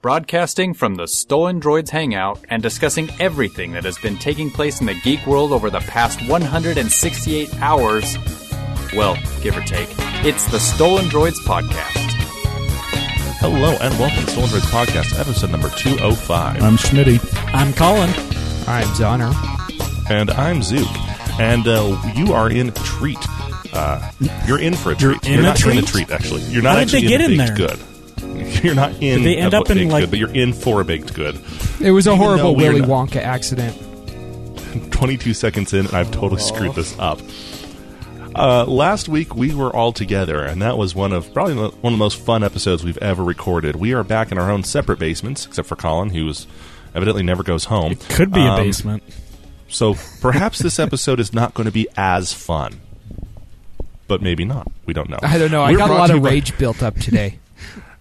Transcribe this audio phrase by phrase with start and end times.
[0.00, 4.86] Broadcasting from the Stolen Droids Hangout and discussing everything that has been taking place in
[4.86, 8.16] the geek world over the past 168 hours.
[8.94, 9.88] Well, give or take.
[10.24, 12.12] It's the Stolen Droids Podcast.
[13.40, 16.62] Hello and welcome to Stolen Droids Podcast, episode number 205.
[16.62, 17.18] I'm Schmitty.
[17.52, 18.10] I'm Colin.
[18.68, 19.34] I'm Zonner.
[20.10, 20.86] And I'm Zook.
[21.40, 23.18] And uh, you are in a treat.
[23.72, 24.12] Uh,
[24.46, 25.26] you're in for a treat.
[25.26, 25.76] You're in not a treat?
[25.78, 26.42] in a treat, actually.
[26.42, 27.66] You're not How did they actually get in, a in baked there?
[27.76, 27.80] good.
[28.62, 30.80] You're not in they end a up in, baked like- good, but you're in for
[30.80, 31.40] a baked good.
[31.80, 33.76] It was a Even horrible we are Willy not- Wonka accident.
[34.92, 37.20] 22 seconds in, and I've totally screwed this up.
[38.34, 41.92] Uh, last week we were all together, and that was one of probably the- one
[41.92, 43.76] of the most fun episodes we've ever recorded.
[43.76, 46.46] We are back in our own separate basements, except for Colin, who's
[46.94, 47.96] evidently never goes home.
[48.10, 49.02] Could be a Um, basement.
[49.68, 52.80] So perhaps this episode is not going to be as fun,
[54.06, 54.70] but maybe not.
[54.86, 55.18] We don't know.
[55.22, 55.62] I don't know.
[55.62, 57.38] I We're got a brought lot to of you by- rage built up today.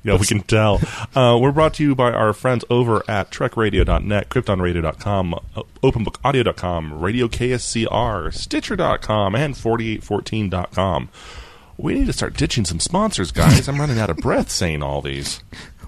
[0.07, 0.79] Yeah, we can tell.
[1.13, 7.27] Uh, we're brought to you by our friends over at TrekRadio.net, KryptonRadio.com, uh, OpenBookAudio.com, Radio
[7.27, 11.09] KSCR, Stitcher.com, and 4814.com.
[11.75, 13.67] We need to start ditching some sponsors, guys.
[13.67, 15.41] I'm running out of breath saying all these.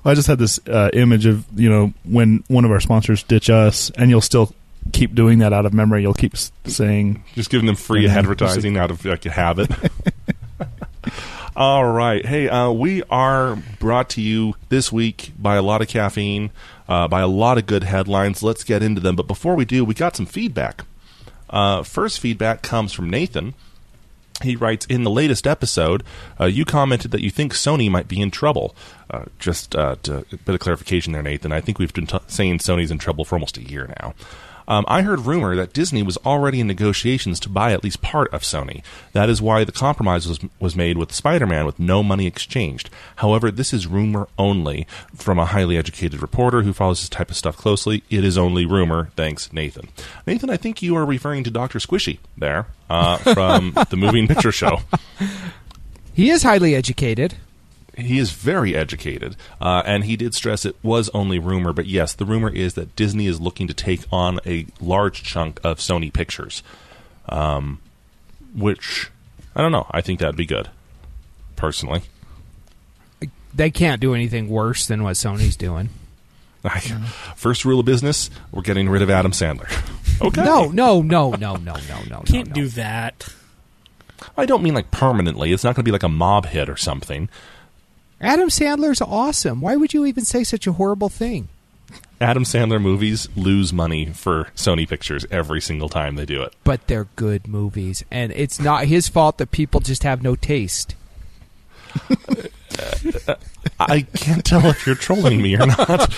[0.04, 3.24] Well, I just had this uh, image of you know when one of our sponsors
[3.24, 4.54] ditch us, and you'll still
[4.92, 6.02] keep doing that out of memory.
[6.02, 6.36] You'll keep
[6.66, 9.72] saying, Just giving them free advertising out of like habit.
[11.56, 12.26] All right.
[12.26, 16.52] Hey, uh, we are brought to you this week by a lot of caffeine,
[16.88, 18.44] uh, by a lot of good headlines.
[18.44, 19.16] Let's get into them.
[19.16, 20.86] But before we do, we got some feedback.
[21.50, 23.56] Uh, first feedback comes from Nathan.
[24.44, 26.04] He writes In the latest episode,
[26.40, 28.76] uh, you commented that you think Sony might be in trouble.
[29.10, 31.52] Uh, just uh, a bit of clarification there, Nathan.
[31.52, 34.14] I think we've been t- saying Sony's in trouble for almost a year now.
[34.70, 38.32] Um, I heard rumor that Disney was already in negotiations to buy at least part
[38.32, 38.84] of Sony.
[39.14, 42.92] That is why the compromise was, was made with Spider Man with no money exchanged.
[43.18, 47.36] However, this is rumor only from a highly educated reporter who follows this type of
[47.36, 48.04] stuff closely.
[48.12, 49.10] It is only rumor.
[49.16, 49.90] Thanks, Nathan.
[50.28, 51.80] Nathan, I think you are referring to Dr.
[51.80, 54.82] Squishy there uh, from the Moving Picture Show.
[56.14, 57.36] He is highly educated.
[58.00, 61.74] He is very educated, uh, and he did stress it was only rumor.
[61.74, 65.60] But yes, the rumor is that Disney is looking to take on a large chunk
[65.64, 66.64] of Sony Pictures,
[67.28, 67.80] um,
[68.56, 69.10] which
[69.56, 69.88] I don't know.
[69.92, 70.70] I think that'd be good,
[71.56, 72.04] personally.
[73.54, 75.90] They can't do anything worse than what Sony's doing.
[77.36, 79.70] First rule of business: we're getting rid of Adam Sandler.
[80.22, 80.44] Okay.
[80.44, 82.22] No, no, no, no, no, no, no.
[82.26, 83.26] Can't no, do that.
[84.38, 85.54] I don't mean like permanently.
[85.54, 87.30] It's not going to be like a mob hit or something.
[88.22, 89.62] Adam Sandler's awesome.
[89.62, 91.48] Why would you even say such a horrible thing?
[92.22, 96.54] Adam Sandler movies lose money for Sony Pictures every single time they do it.
[96.66, 100.96] But they're good movies, and it's not his fault that people just have no taste.
[103.80, 106.10] I can't tell if you're trolling me or not.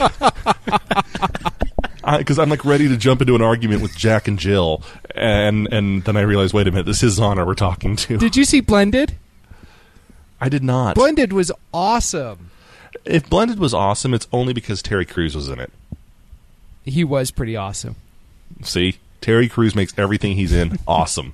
[2.18, 6.04] Because I'm like ready to jump into an argument with Jack and Jill, and and
[6.04, 8.18] then I realize, wait a minute, this is Honor we're talking to.
[8.18, 9.16] Did you see Blended?
[10.42, 10.96] I did not.
[10.96, 12.50] Blended was awesome.
[13.06, 15.72] if Blended was awesome, it's only because Terry Crews was in it.
[16.84, 17.96] He was pretty awesome.
[18.64, 21.34] See, Terry Crews makes everything he's in awesome,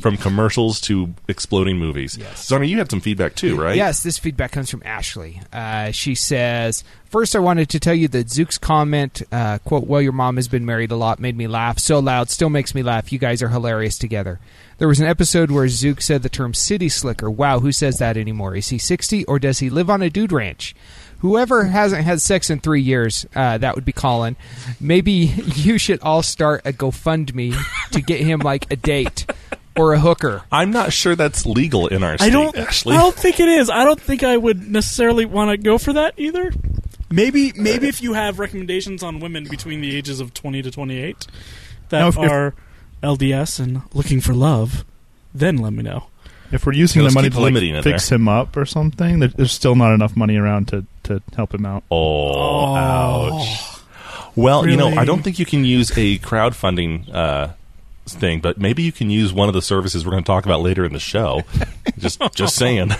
[0.00, 2.16] from commercials to exploding movies.
[2.16, 2.46] Yes.
[2.48, 3.74] Zonner, you had some feedback too, right?
[3.74, 5.40] Yes, this feedback comes from Ashley.
[5.52, 10.02] Uh, she says, First, I wanted to tell you that Zook's comment, uh, quote, Well,
[10.02, 12.82] your mom has been married a lot, made me laugh so loud, still makes me
[12.82, 13.10] laugh.
[13.12, 14.38] You guys are hilarious together.
[14.78, 17.28] There was an episode where Zook said the term city slicker.
[17.30, 18.54] Wow, who says that anymore?
[18.54, 20.74] Is he 60 or does he live on a dude ranch?
[21.18, 24.36] Whoever hasn't had sex in three years, uh, that would be Colin.
[24.80, 25.12] Maybe
[25.56, 27.56] you should all start a GoFundMe
[27.90, 29.26] to get him like a date
[29.76, 30.42] or a hooker.
[30.52, 32.56] I'm not sure that's legal in our state, I don't.
[32.56, 32.94] Ashley.
[32.94, 33.68] I don't think it is.
[33.70, 36.52] I don't think I would necessarily want to go for that either.
[37.10, 41.26] Maybe, maybe if you have recommendations on women between the ages of twenty to twenty-eight
[41.88, 42.54] that Now, if- if- are
[43.02, 44.84] LDS and looking for love,
[45.34, 46.06] then let me know.
[46.50, 49.20] if we're using Let's the money to like, limiting it fix him up or something,
[49.20, 51.84] there's still not enough money around to to help him out.
[51.90, 53.80] Oh, ouch.
[54.36, 57.48] Well, you know, I don't think you can use a crowdfunding uh,
[58.06, 60.60] thing, but maybe you can use one of the services we're going to talk about
[60.60, 61.42] later in the show.
[61.98, 62.92] just, just saying.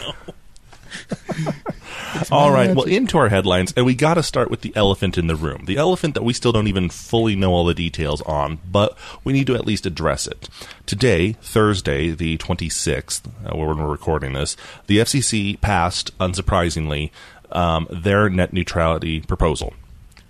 [2.30, 5.26] All right, well, into our headlines, and we got to start with the elephant in
[5.26, 5.64] the room.
[5.66, 9.32] The elephant that we still don't even fully know all the details on, but we
[9.32, 10.48] need to at least address it.
[10.86, 14.56] Today, Thursday, the 26th, uh, when we're recording this,
[14.86, 17.10] the FCC passed, unsurprisingly,
[17.52, 19.74] um, their net neutrality proposal.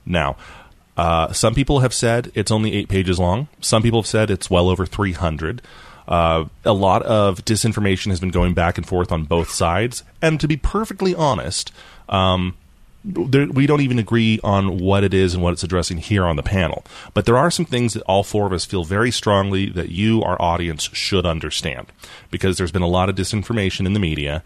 [0.04, 0.36] Now,
[0.96, 3.48] uh, some people have said it's only eight pages long.
[3.60, 5.62] Some people have said it's well over 300.
[6.08, 10.02] Uh, a lot of disinformation has been going back and forth on both sides.
[10.22, 11.70] And to be perfectly honest,
[12.08, 12.56] um,
[13.04, 16.36] there, we don't even agree on what it is and what it's addressing here on
[16.36, 16.82] the panel.
[17.12, 20.22] But there are some things that all four of us feel very strongly that you,
[20.22, 21.88] our audience, should understand
[22.30, 24.42] because there's been a lot of disinformation in the media,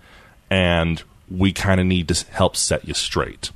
[0.50, 3.52] and we kind of need to help set you straight.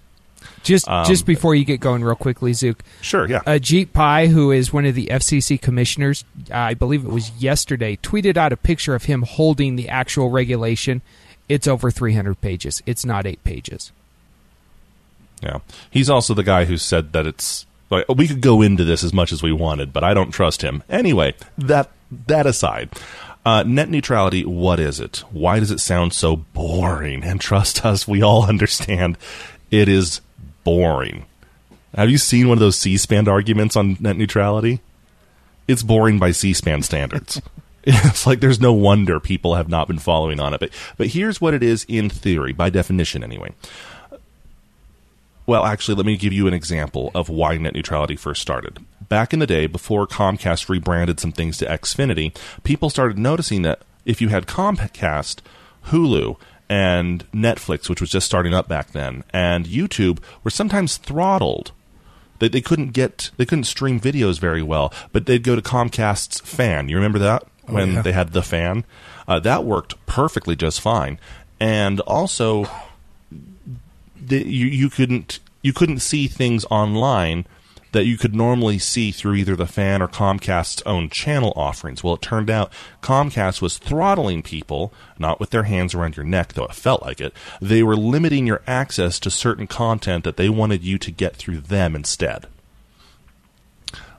[0.67, 2.83] Just Um, just before you get going, real quickly, Zook.
[3.01, 3.41] Sure, yeah.
[3.47, 8.37] Ajit Pai, who is one of the FCC commissioners, I believe it was yesterday, tweeted
[8.37, 11.03] out a picture of him holding the actual regulation.
[11.49, 12.83] It's over 300 pages.
[12.85, 13.93] It's not eight pages.
[15.41, 15.59] Yeah,
[15.91, 19.13] he's also the guy who said that it's like we could go into this as
[19.13, 20.83] much as we wanted, but I don't trust him.
[20.89, 21.91] Anyway, that
[22.27, 22.91] that aside,
[23.45, 24.45] uh, net neutrality.
[24.45, 25.19] What is it?
[25.31, 27.23] Why does it sound so boring?
[27.23, 29.17] And trust us, we all understand
[29.71, 30.21] it is
[30.67, 31.25] boring.
[31.95, 34.81] Have you seen one of those C-SPAN arguments on net neutrality?
[35.69, 37.41] It's boring by C-SPAN standards.
[37.85, 40.59] it's like there's no wonder people have not been following on it.
[40.59, 43.53] But but here's what it is in theory, by definition, anyway.
[45.47, 48.85] Well, actually, let me give you an example of why net neutrality first started.
[49.09, 53.83] Back in the day, before Comcast rebranded some things to Xfinity, people started noticing that
[54.05, 55.39] if you had Comcast,
[55.87, 56.37] Hulu,
[56.69, 61.73] and Netflix, which was just starting up back then, and YouTube, were sometimes throttled.
[62.39, 66.41] They, they couldn't get they couldn't stream videos very well, but they'd go to Comcast's
[66.41, 66.89] fan.
[66.89, 68.03] You remember that when yeah.
[68.03, 68.85] they had the fan?
[69.27, 71.19] Uh, that worked perfectly just fine,
[71.59, 72.67] and also
[74.21, 77.47] the, you you couldn't you couldn't see things online
[77.97, 82.05] that you could normally see through either the fan or Comcast's own channel offerings.
[82.05, 82.71] Well, it turned out
[83.01, 87.23] Comcast was throttling people, not with their hands around your neck, though it felt like
[87.23, 87.33] it.
[87.59, 91.63] They were limiting your access to certain content that they wanted you to get through
[91.63, 92.47] them instead.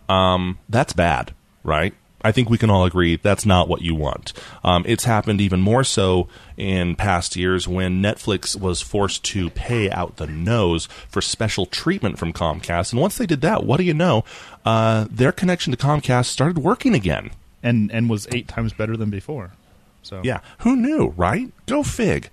[0.09, 1.93] Um, that's bad, right?
[2.27, 4.33] I think we can all agree that's not what you want.
[4.63, 6.27] Um, it's happened even more so
[6.57, 12.19] in past years when Netflix was forced to pay out the nose for special treatment
[12.19, 12.91] from Comcast.
[12.91, 14.25] And once they did that, what do you know?
[14.65, 17.31] Uh, their connection to Comcast started working again.
[17.63, 19.51] and and was eight times better than before.
[20.03, 21.51] So Yeah, who knew, right?
[21.65, 22.29] Go fig.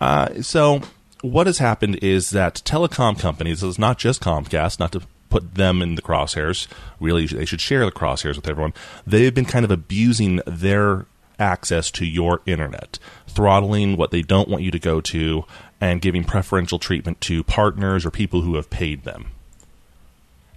[0.00, 0.82] Uh, so
[1.22, 5.82] what has happened is that telecom companies, it's not just Comcast, not to put them
[5.82, 6.66] in the crosshairs.
[7.00, 8.74] Really, they should share the crosshairs with everyone.
[9.06, 11.06] They've been kind of abusing their
[11.38, 15.44] access to your internet, throttling what they don't want you to go to,
[15.80, 19.28] and giving preferential treatment to partners or people who have paid them.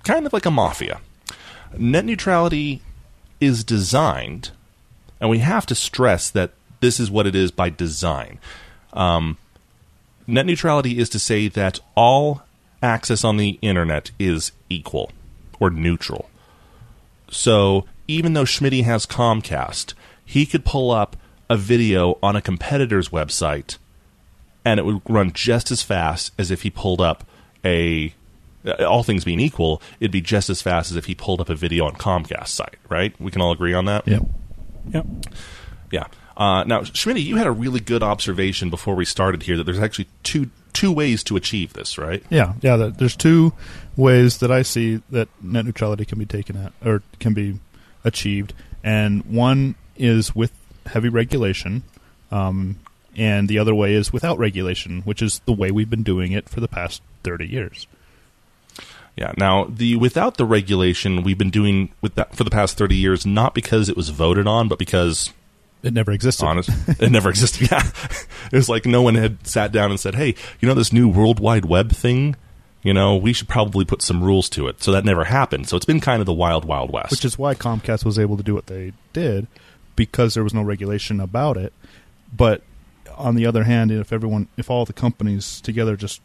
[0.03, 1.01] Kind of like a mafia.
[1.77, 2.81] Net neutrality
[3.39, 4.51] is designed
[5.21, 6.51] and we have to stress that
[6.81, 8.39] this is what it is by design.
[8.91, 9.37] Um,
[10.25, 12.41] net neutrality is to say that all
[12.81, 15.11] access on the internet is equal
[15.59, 16.29] or neutral.
[17.29, 19.93] So even though Schmitty has Comcast,
[20.25, 21.15] he could pull up
[21.49, 23.77] a video on a competitor's website
[24.63, 27.25] and it would run just as fast as if he pulled up
[27.65, 28.13] a
[28.79, 31.55] all things being equal, it'd be just as fast as if he pulled up a
[31.55, 33.19] video on Comcast's site, right?
[33.19, 34.07] We can all agree on that?
[34.07, 34.21] Yep.
[34.93, 35.05] Yep.
[35.91, 36.05] Yeah.
[36.37, 39.79] Uh, now, Schmitty, you had a really good observation before we started here that there's
[39.79, 42.23] actually two two ways to achieve this, right?
[42.29, 42.75] Yeah, yeah.
[42.75, 43.53] There's two
[43.95, 47.59] ways that I see that net neutrality can be taken at or can be
[48.03, 48.53] achieved,
[48.83, 50.51] and one is with
[50.85, 51.83] heavy regulation,
[52.31, 52.79] um,
[53.15, 56.49] and the other way is without regulation, which is the way we've been doing it
[56.49, 57.87] for the past thirty years.
[59.17, 59.33] Yeah.
[59.37, 63.25] Now, the without the regulation, we've been doing with that for the past 30 years,
[63.25, 65.33] not because it was voted on, but because
[65.83, 66.45] It never existed.
[66.45, 66.69] honest,
[67.01, 67.69] it never existed.
[67.71, 67.89] Yeah.
[68.51, 71.07] It was like no one had sat down and said, "Hey, you know this new
[71.09, 72.35] World Wide Web thing?
[72.83, 75.69] You know, we should probably put some rules to it." So that never happened.
[75.69, 77.11] So it's been kind of the wild, wild west.
[77.11, 79.47] which is why Comcast was able to do what they did
[79.95, 81.73] because there was no regulation about it.
[82.35, 82.61] But
[83.17, 86.21] on the other hand, if everyone, if all the companies together just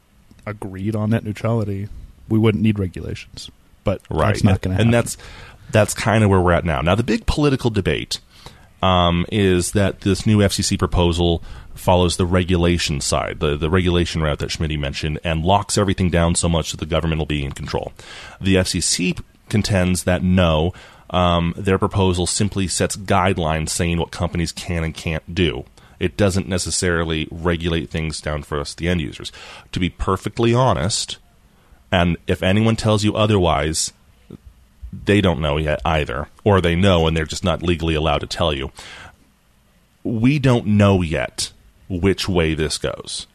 [0.47, 1.89] agreed on net neutrality,
[2.29, 3.51] we wouldn't need regulations.
[3.85, 4.87] But right that's not going to happen.
[4.89, 5.17] and that's
[5.71, 8.21] that's kind of where we're at now now the big political debate
[8.87, 11.43] um, is that this new fcc proposal
[11.75, 16.35] follows the regulation side the, the regulation route that schmidt mentioned and locks everything down
[16.35, 17.93] so much that the government will be in control.
[18.40, 20.73] The fcc contends that no
[21.11, 25.64] um, their proposal simply sets guidelines saying what companies can and can't do.
[26.00, 29.31] It doesn't necessarily regulate things down for us the end users.
[29.71, 31.19] To be perfectly honest
[31.93, 33.93] and if anyone tells you otherwise,
[35.05, 38.26] they don't know yet either, or they know and they're just not legally allowed to
[38.26, 38.71] tell you.
[40.03, 41.53] We don't know yet
[41.88, 43.26] which way this goes.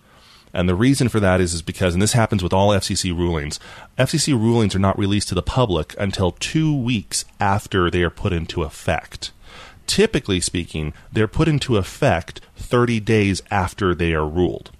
[0.53, 3.60] And the reason for that is, is because, and this happens with all FCC rulings,
[3.98, 8.34] FCC rulings are not released to the public until two weeks after they are put
[8.34, 9.32] into effect.
[9.88, 14.72] Typically speaking, they're put into effect 30 days after they are ruled.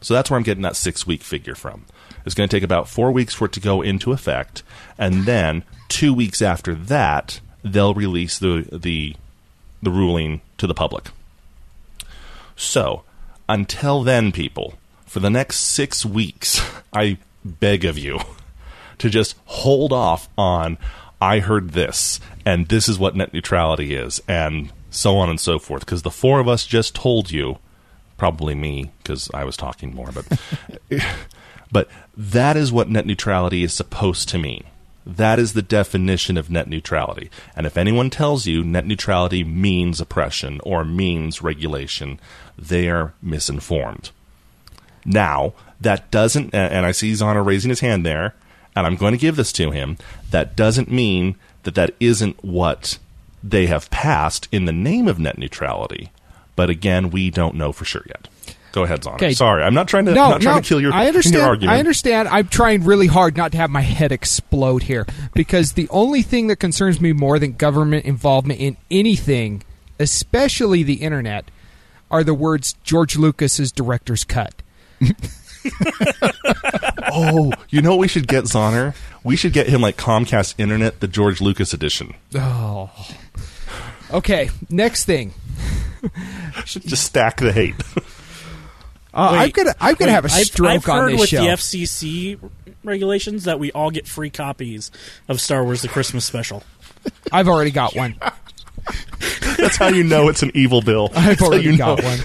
[0.00, 1.86] So that's where I'm getting that six week figure from.
[2.26, 4.62] It's going to take about four weeks for it to go into effect,
[4.98, 9.16] and then two weeks after that, they'll release the the
[9.82, 11.06] the ruling to the public.
[12.56, 13.04] So,
[13.48, 14.74] until then, people,
[15.06, 16.60] for the next six weeks,
[16.92, 18.18] I beg of you
[18.98, 20.78] to just hold off on
[21.20, 25.58] I heard this, and this is what net neutrality is, and so on and so
[25.58, 25.80] forth.
[25.80, 27.58] Because the four of us just told you,
[28.18, 30.26] probably me, because I was talking more, but
[31.76, 34.64] but that is what net neutrality is supposed to mean.
[35.04, 37.28] That is the definition of net neutrality.
[37.54, 42.18] And if anyone tells you net neutrality means oppression or means regulation,
[42.56, 44.08] they are misinformed.
[45.04, 48.34] Now, that doesn't, and I see Zonner raising his hand there,
[48.74, 49.98] and I'm going to give this to him.
[50.30, 52.98] That doesn't mean that that isn't what
[53.44, 56.10] they have passed in the name of net neutrality.
[56.54, 58.28] But again, we don't know for sure yet.
[58.76, 59.06] Go ahead.
[59.06, 59.32] Okay.
[59.32, 61.36] Sorry, I'm not trying to no, not trying no, to kill your, I understand.
[61.36, 61.74] your argument.
[61.74, 62.28] I understand.
[62.28, 66.48] I'm trying really hard not to have my head explode here because the only thing
[66.48, 69.62] that concerns me more than government involvement in anything,
[69.98, 71.50] especially the internet,
[72.10, 74.52] are the words George Lucas's director's cut.
[77.12, 78.94] Oh, you know what we should get Zoner?
[79.24, 82.14] We should get him like Comcast Internet, the George Lucas edition.
[82.34, 82.90] Oh.
[84.12, 85.32] Okay, next thing.
[86.64, 87.74] Should just stack the hate.
[89.16, 91.20] Uh, I'm Wait, gonna I'm gonna wait, have a I've- stroke I've, on heard this
[91.20, 91.42] with show.
[91.42, 92.38] the FCC
[92.84, 94.90] regulations that we all get free copies
[95.28, 96.62] of Star Wars: The Christmas Special.
[97.32, 98.16] I've already got one.
[99.56, 101.08] That's how you know it's an evil bill.
[101.16, 102.04] I've That's already you got know.
[102.08, 102.18] one.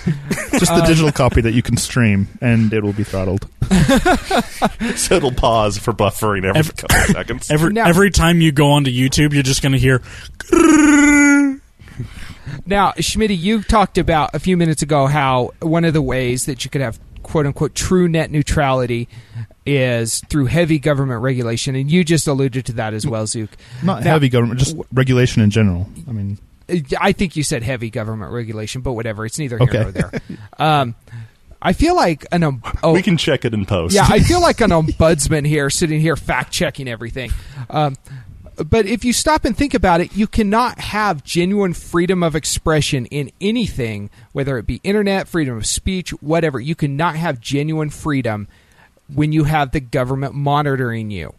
[0.59, 3.47] Just the digital copy that you can stream, and it will be throttled.
[4.97, 7.49] So it'll pause for buffering every Every- couple of seconds.
[7.49, 10.01] Every Now- every time you go onto YouTube, you're just going to hear.
[12.65, 16.63] Now, Schmitty, you talked about a few minutes ago how one of the ways that
[16.63, 19.07] you could have quote unquote true net neutrality
[19.65, 23.49] is through heavy government regulation, and you just alluded to that as well, Zook.
[23.83, 25.87] Not Now- heavy government, just regulation in general.
[26.07, 26.37] I mean,
[26.99, 29.25] I think you said heavy government regulation, but whatever.
[29.25, 29.81] It's neither here Okay.
[29.81, 30.11] nor there.
[30.57, 30.95] Um,
[31.61, 33.93] I feel like an um, oh, we can check it in post.
[33.93, 37.29] yeah, I feel like an ombudsman here, sitting here fact checking everything.
[37.69, 37.97] Um,
[38.63, 43.05] but if you stop and think about it, you cannot have genuine freedom of expression
[43.07, 46.59] in anything, whether it be internet, freedom of speech, whatever.
[46.59, 48.47] You cannot have genuine freedom
[49.13, 51.33] when you have the government monitoring you.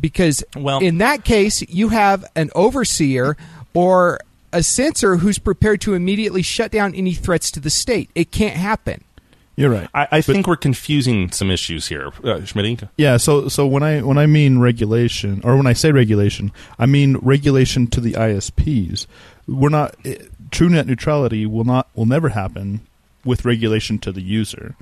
[0.00, 3.36] Because Well- in that case, you have an overseer
[3.74, 4.20] or
[4.52, 8.10] a censor who's prepared to immediately shut down any threats to the state.
[8.14, 9.02] It can't happen.
[9.60, 9.88] You're right.
[9.94, 12.88] I, I think we're confusing some issues here, uh, Schmitty.
[12.96, 16.86] Yeah, so so when I when I mean regulation or when I say regulation, I
[16.86, 19.06] mean regulation to the ISPs.
[19.46, 20.16] We're not eh,
[20.50, 22.80] true net neutrality will not will never happen
[23.24, 24.76] with regulation to the user.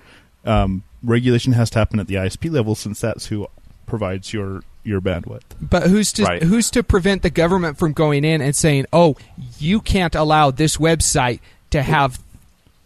[0.45, 3.49] Um, regulation has to happen at the ISP level since that's who
[3.87, 5.43] provides your your bandwidth.
[5.61, 6.43] But who's to Right.
[6.43, 9.17] who's to prevent the government from going in and saying, "Oh,
[9.59, 12.21] you can't allow this website to have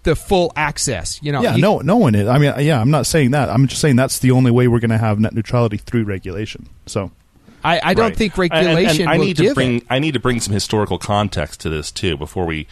[0.05, 1.21] the full access"?
[1.23, 2.29] You know, yeah, you- no, no one is.
[2.29, 3.49] I mean, yeah, I'm not saying that.
[3.49, 6.69] I'm just saying that's the only way we're going to have net neutrality through regulation.
[6.87, 7.11] So
[7.65, 8.17] I, I don't Right.
[8.17, 9.85] think And- and- regulation and I need give to bring it.
[9.89, 12.67] I need to bring some historical context to this too before we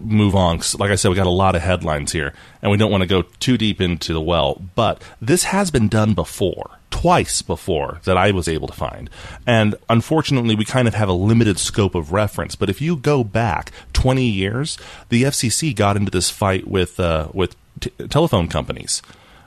[0.00, 0.60] move on.
[0.78, 3.08] like I said, we got a lot of headlines here, and we don't want to
[3.08, 4.62] go too deep into the well.
[4.74, 9.10] But this has been done before, twice before that I was able to find,
[9.46, 12.56] and unfortunately, we kind of have a limited scope of reference.
[12.56, 17.28] But if you go back twenty years, the FCC got into this fight with uh,
[17.32, 19.02] with t- telephone companies.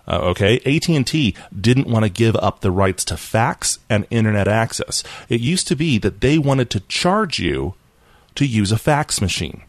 [0.06, 5.02] Uh, okay, AT&T didn't want to give up the rights to fax and internet access.
[5.30, 7.76] It used to be that they wanted to charge you
[8.36, 9.64] to use a fax machine.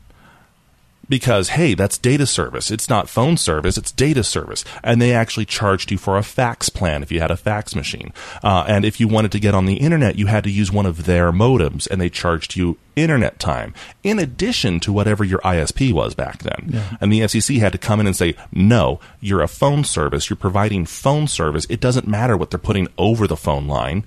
[1.08, 2.70] Because hey, that's data service.
[2.70, 4.64] It's not phone service, it's data service.
[4.82, 8.12] And they actually charged you for a fax plan if you had a fax machine.
[8.42, 10.86] Uh, and if you wanted to get on the internet, you had to use one
[10.86, 15.92] of their modems and they charged you internet time in addition to whatever your ISP
[15.92, 16.70] was back then.
[17.00, 20.30] And the FCC had to come in and say, no, you're a phone service.
[20.30, 21.66] You're providing phone service.
[21.68, 24.04] It doesn't matter what they're putting over the phone line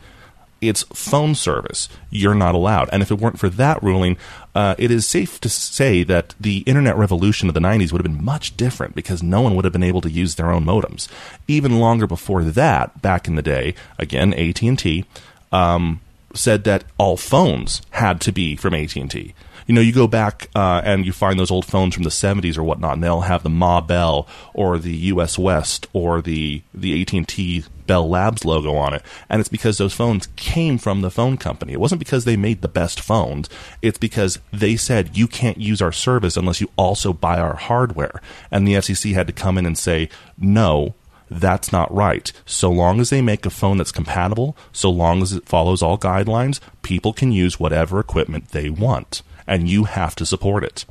[0.62, 1.90] it's phone service.
[2.10, 2.90] You're not allowed.
[2.92, 4.18] And if it weren't for that ruling,
[4.56, 8.12] uh, it is safe to say that the internet revolution of the 90s would have
[8.12, 11.08] been much different because no one would have been able to use their own modems.
[11.48, 15.06] Even longer before that, back in the day, again, AT&T,
[15.52, 16.02] um,
[16.34, 19.34] said that all phones had to be from AT&T.
[19.68, 22.58] You know, you go back uh, and you find those old phones from the 70s
[22.58, 27.02] or whatnot, and they'll have the Ma Bell or the US West or the the
[27.02, 31.38] AT&T Bell Labs logo on it, and it's because those phones came from the phone
[31.38, 31.74] company.
[31.74, 33.50] It wasn't because they made the best phones.
[33.82, 38.22] It's because they said you can't use our service unless you also buy our hardware,
[38.50, 40.96] and the FCC had to come in and say no
[41.30, 42.32] That's not right.
[42.46, 45.98] So long as they make a phone that's compatible, so long as it follows all
[45.98, 49.22] guidelines, people can use whatever equipment they want.
[49.46, 50.86] And you have to support it.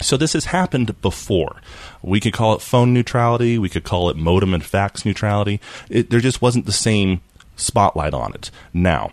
[0.00, 1.60] So this has happened before.
[2.02, 3.58] We could call it phone neutrality.
[3.58, 5.60] We could call it modem and fax neutrality.
[5.88, 7.20] It, there just wasn't the same
[7.56, 8.50] spotlight on it.
[8.72, 9.12] Now,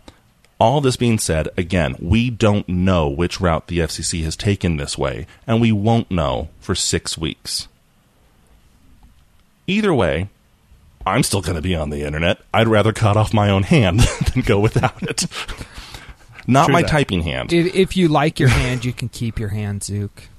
[0.60, 4.98] all this being said, again, we don't know which route the FCC has taken this
[4.98, 7.68] way, and we won't know for six weeks.
[9.68, 10.30] Either way,
[11.06, 12.40] I'm still going to be on the internet.
[12.54, 14.00] I'd rather cut off my own hand
[14.34, 15.26] than go without it.
[16.48, 16.90] Not True my that.
[16.90, 17.54] typing hand.
[17.54, 20.24] If, if you like your hand, you can keep your hand, Zook.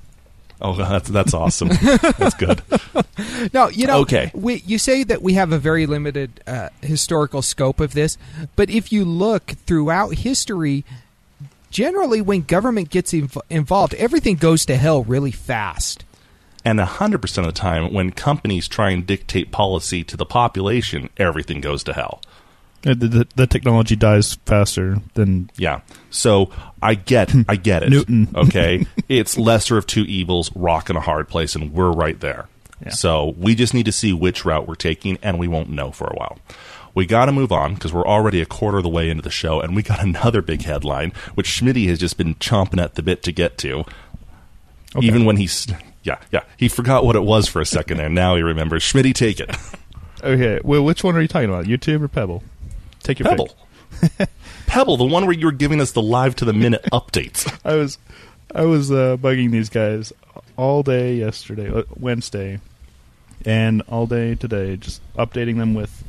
[0.64, 1.70] Oh, that's that's awesome.
[1.70, 2.62] that's good.
[3.52, 4.30] No, you know, Okay.
[4.32, 8.16] we, you say that we have a very limited uh, historical scope of this,
[8.54, 10.84] but if you look throughout history,
[11.70, 16.04] generally when government gets inv- involved, everything goes to hell really fast.
[16.64, 21.60] And 100% of the time, when companies try and dictate policy to the population, everything
[21.60, 22.22] goes to hell.
[22.86, 25.80] Uh, The, the, the technology dies faster than Yeah.
[26.10, 26.50] So
[26.80, 27.90] I get, I get it.
[27.90, 28.28] Newton.
[28.34, 28.86] Okay.
[29.08, 32.48] it's lesser of two evils, rock in a hard place, and we're right there.
[32.84, 32.90] Yeah.
[32.90, 36.06] So we just need to see which route we're taking, and we won't know for
[36.08, 36.38] a while.
[36.94, 39.30] We got to move on because we're already a quarter of the way into the
[39.30, 43.02] show, and we got another big headline, which Schmitty has just been chomping at the
[43.02, 43.84] bit to get to.
[44.94, 45.06] Okay.
[45.06, 45.66] Even when he's,
[46.02, 48.82] yeah, yeah, he forgot what it was for a second, and now he remembers.
[48.82, 49.54] Schmitty, take it.
[50.22, 51.64] Okay, well, which one are you talking about?
[51.64, 52.42] YouTube or Pebble?
[53.02, 53.50] Take your Pebble.
[54.18, 54.28] pick.
[54.66, 57.52] Pebble, the one where you were giving us the live to the minute updates.
[57.64, 57.98] I was,
[58.54, 60.12] I was uh, bugging these guys
[60.56, 62.60] all day yesterday, uh, Wednesday,
[63.44, 66.04] and all day today, just updating them with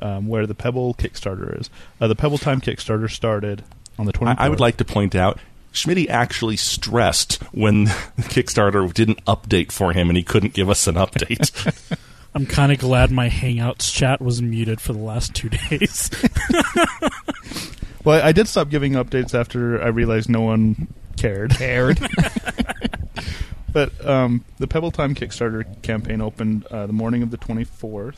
[0.00, 1.70] um, where the Pebble Kickstarter is.
[2.00, 3.64] Uh, the Pebble Time Kickstarter started
[3.98, 4.36] on the 24th.
[4.38, 5.38] I, I would like to point out
[5.84, 7.86] Schmitty actually stressed when
[8.18, 11.98] Kickstarter didn't update for him and he couldn't give us an update.
[12.34, 16.10] I'm kind of glad my Hangouts chat was muted for the last two days.
[18.04, 21.50] Well, I did stop giving updates after I realized no one cared.
[21.52, 21.98] Cared.
[23.72, 28.16] But um, the Pebble Time Kickstarter campaign opened uh, the morning of the 24th,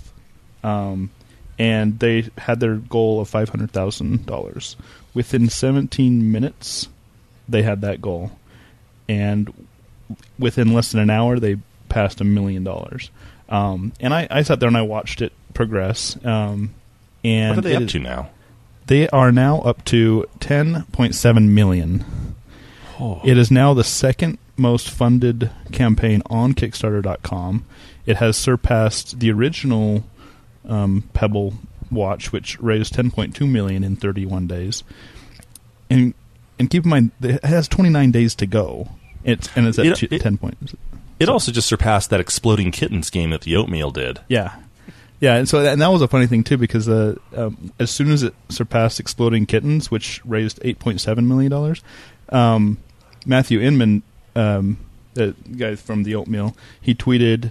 [0.63, 1.11] um,
[1.59, 4.77] and they had their goal of $500,000.
[5.13, 6.89] Within 17 minutes,
[7.51, 8.33] they had that goal,
[9.09, 9.53] and
[10.39, 11.57] within less than an hour, they
[11.89, 13.11] passed a million dollars.
[13.49, 16.17] Um, and I, I sat there and I watched it progress.
[16.25, 16.75] Um,
[17.25, 18.31] and what are they up is- to now?
[18.87, 22.05] They are now up to 10.7 million.
[22.99, 23.21] Oh.
[23.25, 27.65] It is now the second most funded campaign on Kickstarter.com.
[28.05, 30.03] It has surpassed the original
[30.69, 31.55] um, Pebble
[31.89, 34.83] watch, which raised 10.2 million in 31 days.
[35.89, 36.15] And
[36.61, 38.89] and keep in mind, it has 29 days to go.
[39.25, 40.75] It's and it's at It- two- it- 10 points.
[41.19, 44.21] It also just surpassed that Exploding Kittens game that the Oatmeal did.
[44.29, 44.55] Yeah,
[45.21, 48.11] yeah, and so and that was a funny thing too because uh, um, as soon
[48.11, 51.83] as it surpassed Exploding Kittens, which raised eight point seven million dollars,
[52.31, 52.79] um,
[53.27, 54.03] Matthew Inman,
[54.35, 54.79] um,
[55.13, 57.51] the guy from the Oatmeal, he tweeted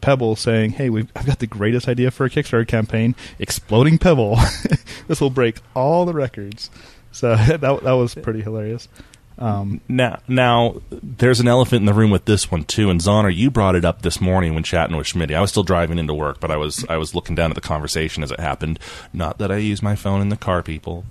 [0.00, 4.36] Pebble saying, "Hey, we've I've got the greatest idea for a Kickstarter campaign: Exploding Pebble.
[5.06, 6.68] this will break all the records."
[7.14, 8.88] So that that was pretty hilarious.
[9.36, 12.88] Um, Now, now there's an elephant in the room with this one too.
[12.90, 15.34] And Zoner, you brought it up this morning when chatting with Schmitty.
[15.34, 17.60] I was still driving into work, but I was I was looking down at the
[17.60, 18.78] conversation as it happened.
[19.12, 21.04] Not that I use my phone in the car, people.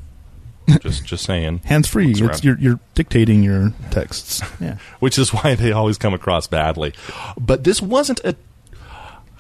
[0.80, 1.60] Just just saying.
[1.66, 2.14] hands free.
[2.14, 4.42] You're you're dictating your texts.
[4.62, 4.78] Yeah.
[5.00, 6.94] which is why they always come across badly.
[7.38, 8.36] But this wasn't a.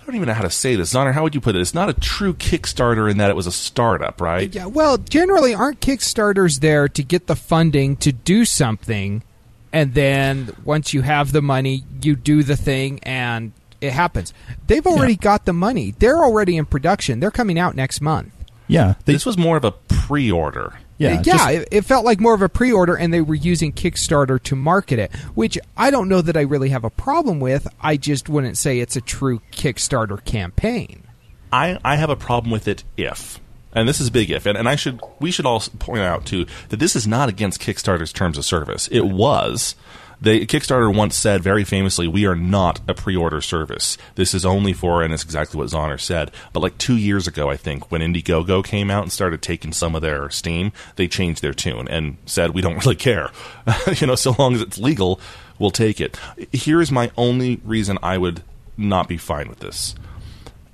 [0.04, 0.94] I don't even know how to say this.
[0.94, 1.62] Zoner, how would you put it?
[1.62, 4.54] It's not a true Kickstarter in that it was a startup, right?
[4.54, 9.24] Yeah, well, generally aren't Kickstarters there to get the funding to do something,
[9.72, 14.34] and then once you have the money, you do the thing and it happens.
[14.68, 15.20] They've already Yeah.
[15.22, 15.96] got the money.
[15.98, 17.22] They're already in production.
[17.22, 18.34] They're coming out next month.
[18.68, 18.96] Yeah.
[19.06, 20.74] They, This was more of a pre-order.
[21.04, 21.20] Yeah.
[21.20, 24.42] Uh, just- it, it felt like more of a pre-order, and they were using Kickstarter
[24.44, 27.68] to market it, which I don't know that I really have a problem with.
[27.82, 31.04] I just wouldn't say it's a true Kickstarter campaign.
[31.52, 33.39] I, I have a problem with it if,
[33.74, 36.26] and this is a big if, and, and I should we should all point out
[36.26, 38.88] too that this is not against Kickstarter's terms of service.
[38.88, 39.76] It was.
[40.24, 43.98] They, Kickstarter once said very famously, "We are not a pre-order service.
[44.16, 46.32] This is only for," and it's exactly what Zoner said.
[46.54, 49.96] But like two years ago, I think when Indiegogo came out and started taking some
[49.96, 53.32] of their steam, they changed their tune and said, "We don't really care.
[54.00, 55.20] you know, so long as it's legal,
[55.60, 56.18] we'll take it."
[56.54, 58.44] Here is my only reason I would
[58.78, 59.94] not be fine with this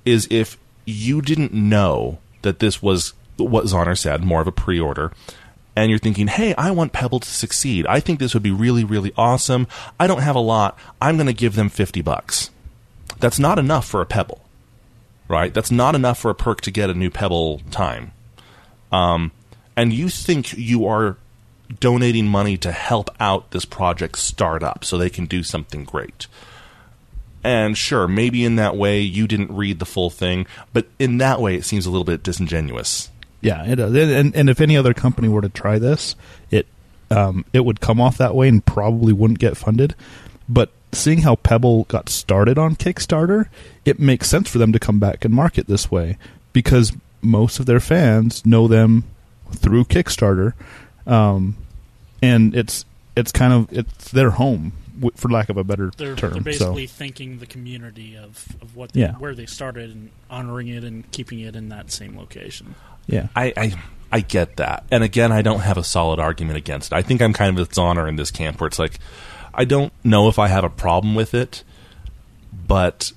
[0.05, 4.79] is if you didn't know that this was what Zoner said, more of a pre
[4.79, 5.11] order,
[5.79, 7.85] and you're thinking, hey, I want Pebble to succeed.
[7.87, 9.67] I think this would be really, really awesome.
[9.99, 10.77] I don't have a lot.
[11.01, 12.49] I'm going to give them 50 bucks.
[13.19, 14.41] That's not enough for a Pebble.
[15.29, 15.53] right?
[15.53, 18.11] That's not enough for a perk to get a new Pebble time.
[18.91, 19.31] Um,
[19.77, 21.17] and you think you are
[21.79, 26.27] donating money to help out this project start up so they can do something great.
[27.43, 31.39] And sure, maybe in that way you didn't read the full thing, but in that
[31.39, 33.09] way it seems a little bit disingenuous.
[33.41, 33.95] Yeah, it does.
[33.95, 36.15] And, and, if any other company were to try this,
[36.51, 36.67] it
[37.09, 39.95] um, it would come off that way and probably wouldn't get funded.
[40.47, 43.47] But seeing how Pebble got started on Kickstarter,
[43.85, 46.17] it makes sense for them to come back and market this way
[46.53, 49.03] because most of their fans know them
[49.53, 50.53] through Kickstarter,
[51.07, 51.55] um,
[52.21, 54.73] and it's it's kind of it's their home,
[55.15, 56.43] for lack of a better They're, term.
[56.43, 59.13] they're so basically thanking the community of, of what they, Yeah.
[59.13, 62.75] where they started and honoring it and keeping it in that same location.
[63.09, 63.73] Yeah, I, I
[64.11, 66.95] I get that, and again, I don't have a solid argument against it.
[66.95, 68.99] I think I'm kind of its honor in this camp, where it's like
[69.53, 71.63] I don't know if I have a problem with it,
[72.67, 73.11] but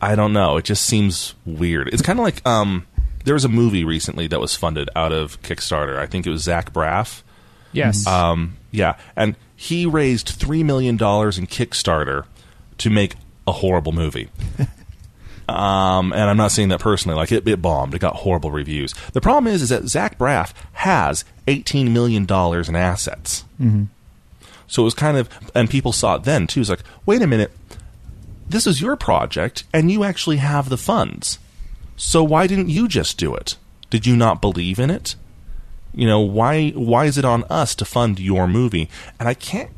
[0.00, 0.56] I don't know.
[0.56, 1.88] It just seems weird.
[1.88, 2.86] It's kind of like um,
[3.24, 5.98] there was a movie recently that was funded out of Kickstarter.
[5.98, 7.22] I think it was Zach Braff.
[7.72, 8.06] Yes.
[8.06, 12.26] Um, yeah, and he raised three million dollars in Kickstarter
[12.78, 13.14] to make
[13.46, 14.28] a horrible movie.
[15.48, 17.16] Um, and I'm not saying that personally.
[17.16, 17.94] Like it, it bombed.
[17.94, 18.94] It got horrible reviews.
[19.12, 23.44] The problem is, is that Zach Braff has 18 million dollars in assets.
[23.60, 23.84] Mm-hmm.
[24.66, 26.60] So it was kind of, and people saw it then too.
[26.60, 27.52] It's like, wait a minute,
[28.48, 31.38] this is your project, and you actually have the funds.
[31.96, 33.56] So why didn't you just do it?
[33.90, 35.14] Did you not believe in it?
[35.94, 39.70] you know why why is it on us to fund your movie and i can't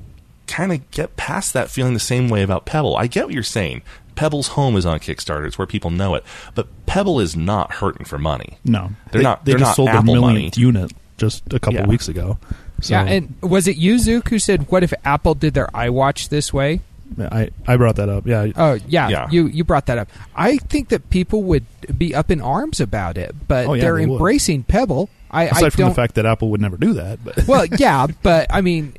[0.46, 3.42] kind of get past that feeling the same way about pebble i get what you're
[3.42, 3.82] saying
[4.14, 6.24] pebble's home is on kickstarter it's where people know it
[6.54, 9.76] but pebble is not hurting for money no, They're they, not- They they're just not
[9.76, 10.34] sold Apple their money.
[10.34, 11.86] millionth unit just a couple Yeah.
[11.86, 12.38] weeks ago.
[12.80, 16.28] So yeah, and was it you, Zook, who said, "What if Apple did their iWatch
[16.28, 16.80] this way"?
[17.20, 18.26] I I brought that up.
[18.26, 19.28] Yeah, Oh, yeah, Yeah.
[19.30, 20.08] you you brought that up.
[20.34, 21.64] I think that people would
[21.96, 24.14] be up in arms about it, but Oh, yeah, they're they would.
[24.16, 25.08] embracing Pebble.
[25.30, 25.88] I, aside I from don't.
[25.90, 28.94] the fact that Apple would never do that, but well, yeah, but I mean,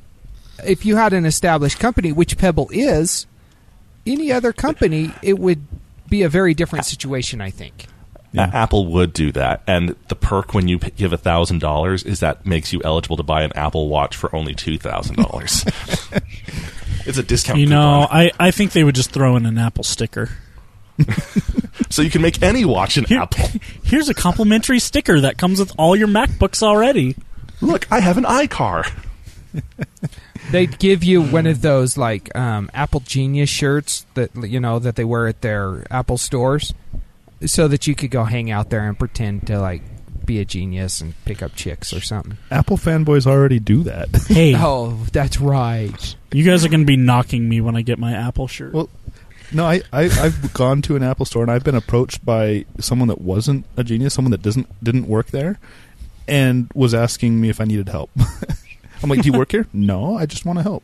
[0.65, 3.25] if you had an established company, which Pebble is,
[4.05, 5.65] any other company, it would
[6.09, 7.41] be a very different situation.
[7.41, 7.87] I think.
[8.31, 8.51] Yeah.
[8.53, 12.45] Apple would do that and the perk when you give a thousand dollars is that
[12.45, 15.63] makes you eligible to buy an apple watch for only two thousand dollars
[17.05, 18.17] it's a discount You know, coupon.
[18.19, 20.31] I, I think they would just throw in an Apple sticker.
[21.89, 23.47] so you can make any watch an Here- apple
[23.85, 27.15] Here's a complimentary sticker that comes with all your MacBooks already.
[27.61, 28.85] look i have an icar
[30.55, 34.95] They'd give you one of those like um, Apple Genius shirts that you know that
[34.95, 36.73] they wear at their Apple stores,
[37.45, 39.81] so that you could go hang out there and pretend to like
[40.25, 42.37] be a genius and pick up chicks or something.
[42.49, 44.07] Apple fanboys already do that.
[44.27, 46.15] Hey, Oh, that's right.
[46.31, 48.73] you guys are going to be knocking me when I get my Apple shirt.
[48.73, 48.89] Well,
[49.51, 53.09] no, I, I I've gone to an Apple store and I've been approached by someone
[53.09, 55.59] that wasn't a genius, someone that doesn't didn't work there,
[56.27, 58.09] and was asking me if I needed help.
[59.03, 60.83] I'm like, "Do you work here?" No, I just want to help.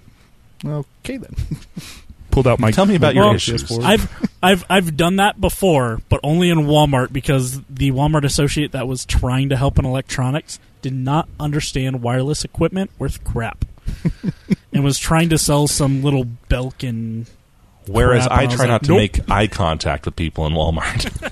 [0.65, 1.35] Okay then.
[2.31, 3.63] Pulled out my Tell me about my your issues.
[3.63, 3.83] PS4.
[3.83, 8.87] I've I've I've done that before, but only in Walmart because the Walmart associate that
[8.87, 13.65] was trying to help in electronics did not understand wireless equipment worth crap,
[14.73, 17.27] and was trying to sell some little Belkin.
[17.87, 20.45] Whereas crap, I and was try like, not to "Nope." make eye contact with people
[20.47, 21.31] in Walmart.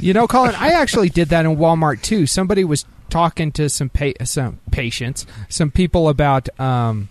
[0.00, 2.26] You know, Colin, I actually did that in Walmart too.
[2.26, 7.08] Somebody was talking to some pa- some patients, some people about um,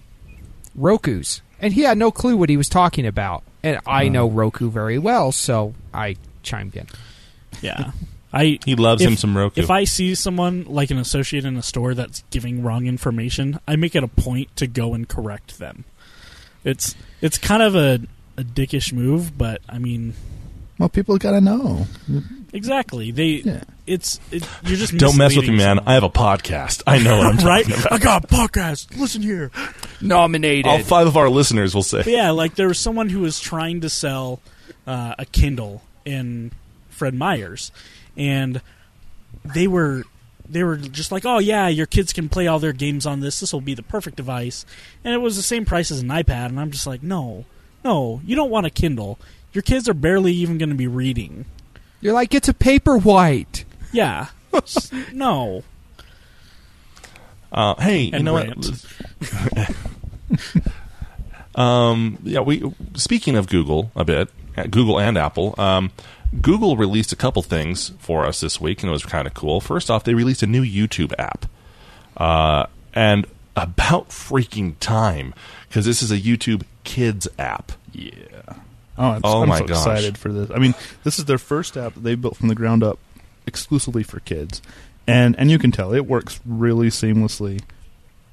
[0.76, 3.44] Roku's, and he had no clue what he was talking about.
[3.64, 6.88] And I know Roku very well, so I chimed in.
[7.62, 7.92] Yeah,
[8.32, 9.60] I he loves If- him some Roku.
[9.62, 13.76] If I see someone like an associate in a store that's giving wrong information, I
[13.76, 15.84] make it a point to go and correct them.
[16.64, 18.00] It's it's kind of a,
[18.38, 20.14] a dickish move, but I mean,
[20.78, 21.88] well, people got to know.
[22.54, 23.12] exactly.
[23.12, 23.64] They Yeah.
[23.90, 25.80] It's it, you're just Don't mess with me, man.
[25.80, 26.84] I have a podcast.
[26.86, 27.66] I know what I'm right.
[27.66, 27.94] talking about.
[27.94, 28.96] I got a podcast.
[28.98, 29.52] Listen here.
[30.00, 30.68] Nominated.
[30.68, 32.00] All five of our listeners will say.
[32.00, 34.42] But yeah, like there was someone who was trying to sell
[34.86, 36.52] uh, a Kindle in
[36.90, 37.72] Fred Meyer's,
[38.16, 38.62] and
[39.44, 40.04] they were
[40.48, 43.40] they were just like, "Oh yeah, your kids can play all their games on this.
[43.40, 44.66] This will be the perfect device."
[45.04, 47.46] And it was the same price as an iPad, and I'm just like, "No,
[47.84, 49.18] no, you don't want a Kindle.
[49.52, 51.46] Your kids are barely even going to be reading."
[52.02, 53.66] You're like, it's a paper white.
[53.92, 54.28] Yeah,
[55.14, 55.64] no.
[57.52, 58.68] Uh, hey, you know rant.
[59.56, 59.76] what?
[61.60, 62.72] um, yeah, we.
[62.96, 65.56] Speaking of Google, a bit uh, Google and Apple.
[65.58, 65.92] Um,
[66.42, 69.60] Google released a couple things for us this week, and it was kind of cool.
[69.60, 71.48] First off, they released a new YouTube app,
[72.18, 73.26] uh, and
[73.56, 75.34] about freaking time
[75.68, 77.72] because this is a YouTube Kids app.
[77.92, 78.12] Yeah.
[78.98, 79.78] Oh, I'm, Oh I'm my so gosh.
[79.78, 80.52] excited for this.
[80.52, 83.00] I mean, this is their first app that they built from the ground up
[83.50, 84.62] exclusively for kids,
[85.06, 87.62] and and you can tell it works really seamlessly.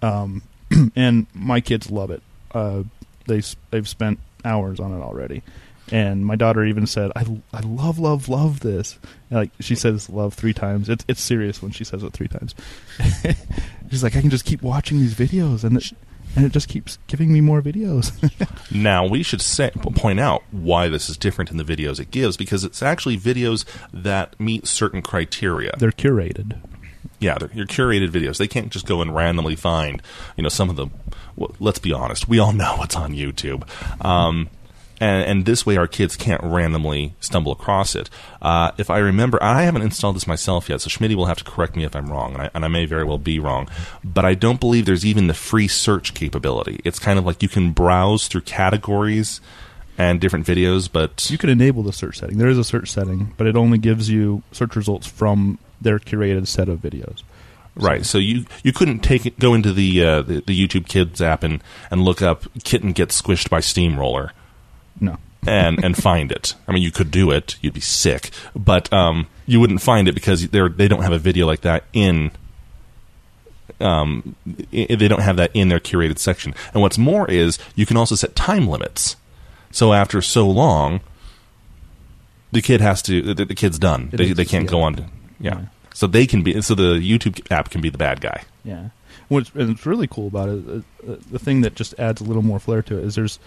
[0.02, 0.42] Um,
[0.94, 2.22] and my kids love it.
[2.52, 2.85] Uh,
[3.26, 5.42] they they've spent hours on it already,
[5.90, 8.98] and my daughter even said, "I I love love love this."
[9.31, 10.88] And, like she says love three times.
[10.88, 12.55] It's it's serious when she says it three times.
[13.90, 15.92] She's like, I can just keep watching these videos, and it,
[16.37, 18.12] and it just keeps giving me more videos.
[18.70, 22.37] Now, we should say, point out why this is different in the videos it gives
[22.37, 25.72] because it's actually videos that meet certain criteria.
[25.79, 26.59] They're curated.
[27.20, 28.37] yeah, they're your curated videos.
[28.38, 30.03] They can't just go and randomly find,
[30.37, 30.88] you know, some of the.
[31.37, 33.66] Well, let's be honest, we all know what's on YouTube,
[34.05, 34.49] um,
[35.01, 38.11] and and this way our kids can't randomly stumble across it.
[38.41, 41.45] Uh, if I remember, I haven't installed this myself yet, so Schmitty will have to
[41.45, 43.69] correct me if I'm wrong, and I, and I may very well be wrong.
[44.05, 46.81] But I don't believe there's even the free search capability.
[46.85, 49.41] It's kind of like you can browse through categories
[49.99, 52.39] and different videos, but You can enable the search setting.
[52.39, 56.47] There is a search setting, but it only gives you search results from their curated
[56.47, 57.23] set of videos.
[57.75, 58.07] Right.
[58.07, 61.43] So you you couldn't take it, go into the, uh, the the YouTube Kids app
[61.43, 64.33] and and look up kitten gets squished by steamroller
[65.01, 65.19] No.
[65.47, 66.55] and and find it.
[66.67, 67.57] I mean, you could do it.
[67.61, 71.19] You'd be sick, but um, you wouldn't find it because they they don't have a
[71.19, 72.31] video like that in.
[73.81, 74.37] Um,
[74.73, 76.55] i- they don't have that in their curated section.
[76.73, 79.17] And what's more is you can also set time limits.
[79.71, 81.01] So after so long,
[82.53, 83.35] the kid has to.
[83.35, 84.09] The, the kid's done.
[84.13, 84.71] It They is, they can't yeah.
[84.71, 84.95] go on.
[84.97, 85.09] To, yeah.
[85.59, 85.61] Yeah.
[85.93, 86.61] So they can be.
[86.63, 88.45] So the YouTube app can be the bad guy.
[88.65, 88.89] Yeah.
[89.29, 92.25] What's and what's really cool about it, uh, uh, the thing that just adds a
[92.25, 93.39] little more flair to it is there's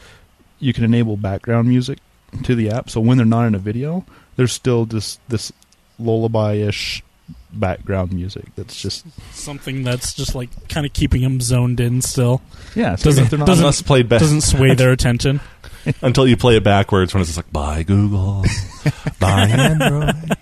[0.59, 1.99] you can enable background music
[2.43, 5.51] to the app, so when they're not in a video, there's still just this
[5.97, 7.03] lullaby-ish
[7.51, 12.41] background music that's just Something that's just like kind of keeping them zoned in still.
[12.75, 12.95] yeah.
[12.95, 15.39] So Doesn't- they're not doesn't- Unless played back Doesn't sway their attention.
[16.01, 18.45] until you play it backwards when it's just like bye Google,
[19.19, 20.37] bye Android,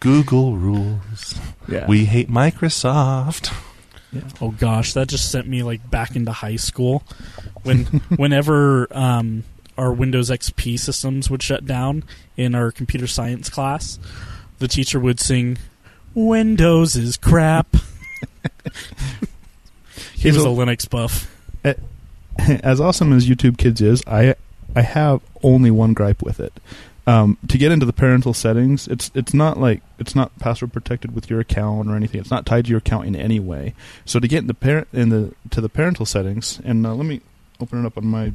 [0.00, 1.34] Google rules.
[1.68, 1.86] yeah.
[1.86, 3.54] We hate Microsoft.
[4.40, 7.02] Oh gosh, that just sent me like back into high school
[7.62, 7.84] when
[8.16, 9.44] whenever um,
[9.76, 12.04] our Windows XP systems would shut down
[12.36, 13.98] in our computer science class,
[14.58, 15.58] the teacher would sing
[16.14, 17.76] Windows is crap.
[20.14, 21.34] he was a So- Linux buff.
[22.38, 24.34] as awesome as YouTube Kids is, I
[24.74, 26.52] I have only one gripe with it.
[27.08, 31.14] Um, to get into the parental settings, it's it's not like it's not password protected
[31.14, 32.20] with your account or anything.
[32.20, 33.74] It's not tied to your account in any way.
[34.04, 37.06] So to get in the parent in the to the parental settings, and uh, let
[37.06, 37.22] me
[37.60, 38.32] open it up on my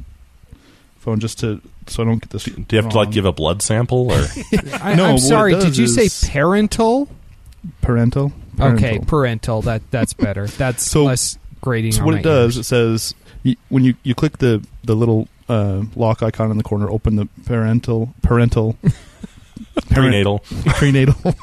[0.98, 2.44] phone just to so I don't get this.
[2.44, 4.26] Do you have to like give a blood sample or?
[4.82, 5.52] I, No, I'm sorry.
[5.54, 7.08] Did does you say is- parental?
[7.80, 8.32] parental?
[8.60, 9.04] Okay, Parental.
[9.06, 9.62] parental.
[9.62, 10.46] That that's better.
[10.48, 11.92] That's So- less grating.
[11.92, 12.58] So what my it does, ears.
[12.58, 16.64] it says y when you you click the the little uh, lock icon in the
[16.64, 18.76] corner, open the parental parental
[19.90, 20.38] Prenatal.
[20.66, 21.16] prenatal,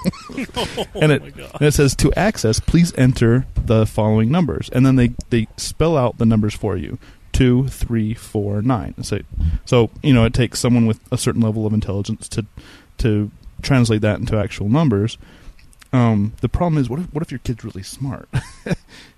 [0.96, 4.96] and it Oh and it says to access, please enter the following numbers, and then
[4.96, 6.98] they they spell out the numbers for you.
[7.32, 9.02] Two, three, four, nine.
[9.04, 9.20] So,
[9.66, 12.46] so you know, it takes someone with a certain level of intelligence to
[13.00, 15.18] to translate that into actual numbers.
[15.94, 18.30] Um, the problem is, what if what if your kid's really smart?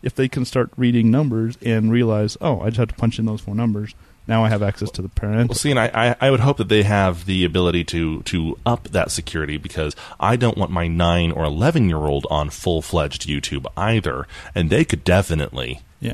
[0.03, 3.25] if they can start reading numbers and realize, oh, I just have to punch in
[3.25, 3.95] those four numbers.
[4.27, 5.49] Now I have access to the parent.
[5.49, 8.57] Well, see, and I, I, I would hope that they have the ability to to
[8.65, 12.81] up that security because I don't want my nine or eleven year old on full
[12.81, 16.13] fledged YouTube either, and they could definitely Yeah.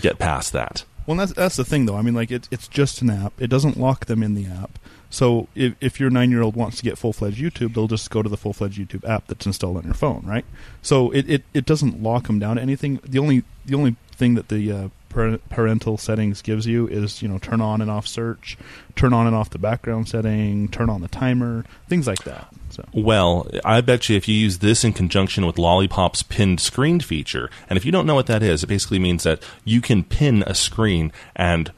[0.00, 0.84] get past that.
[1.06, 1.96] Well, that's that's the thing, though.
[1.96, 3.34] I mean, like it's it's just an app.
[3.38, 4.78] It doesn't lock them in the app.
[5.10, 8.10] So if if your nine year old wants to get full fledged YouTube, they'll just
[8.10, 10.46] go to the full fledged YouTube app that's installed on your phone, right?
[10.80, 13.00] So it, it, it doesn't lock them down to anything.
[13.04, 17.38] The only the only thing that the uh, parental settings gives you is you know
[17.38, 18.58] turn on and off search,
[18.96, 22.52] turn on and off the background setting, turn on the timer, things like that.
[22.70, 27.00] So Well, I bet you if you use this in conjunction with Lollipop's pinned screen
[27.00, 30.04] feature, and if you don't know what that is, it basically means that you can
[30.04, 31.72] pin a screen and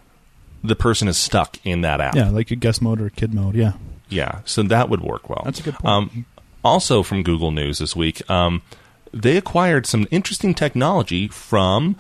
[0.64, 2.14] the person is stuck in that app.
[2.14, 3.55] yeah, like a guest mode or kid mode.
[3.55, 3.72] Yeah,
[4.09, 5.42] Yeah, so that would work well.
[5.44, 5.87] That's a good point.
[5.87, 6.27] Um,
[6.64, 8.62] also, from Google News this week, um,
[9.12, 11.96] they acquired some interesting technology from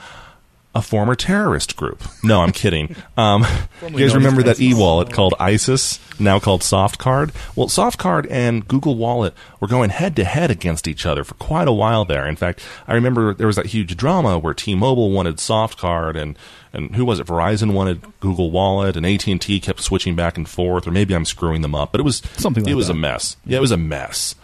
[0.76, 2.02] a former terrorist group.
[2.22, 2.94] No, I'm kidding.
[3.16, 3.46] Um,
[3.82, 7.34] you guys remember that e-wallet called ISIS, now called SoftCard?
[7.56, 11.66] Well, SoftCard and Google Wallet were going head to head against each other for quite
[11.66, 12.26] a while there.
[12.28, 16.38] In fact, I remember there was that huge drama where T-Mobile wanted SoftCard and
[16.74, 17.26] and who was it?
[17.26, 20.86] Verizon wanted Google Wallet, and AT and T kept switching back and forth.
[20.86, 22.92] Or maybe I'm screwing them up, but it was Something like it was that.
[22.92, 23.38] a mess.
[23.46, 24.34] Yeah, it was a mess.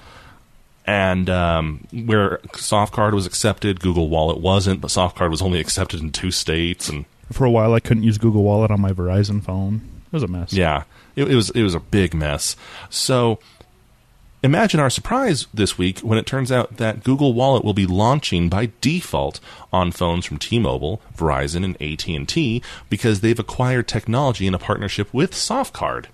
[0.84, 4.80] And um, where SoftCard was accepted, Google Wallet wasn't.
[4.80, 8.18] But SoftCard was only accepted in two states, and for a while I couldn't use
[8.18, 9.80] Google Wallet on my Verizon phone.
[10.06, 10.52] It was a mess.
[10.52, 10.84] Yeah,
[11.16, 12.56] it, it was it was a big mess.
[12.90, 13.38] So
[14.42, 18.48] imagine our surprise this week when it turns out that Google Wallet will be launching
[18.48, 19.40] by default
[19.72, 25.32] on phones from T-Mobile, Verizon, and AT&T because they've acquired technology in a partnership with
[25.32, 26.06] Softcard.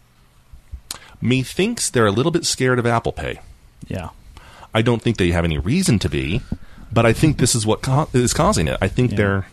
[1.21, 3.41] Methinks they're a little bit scared of Apple Pay.
[3.87, 4.11] Yeah.
[4.75, 6.43] I don't think they have any reason to be,
[6.93, 8.77] but I think this is what co- is causing it.
[8.81, 9.17] I think Yeah.
[9.17, 9.47] they're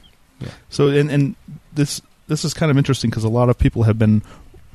[0.69, 1.35] So and and
[1.73, 4.21] this this is kind of interesting because a lot of people have been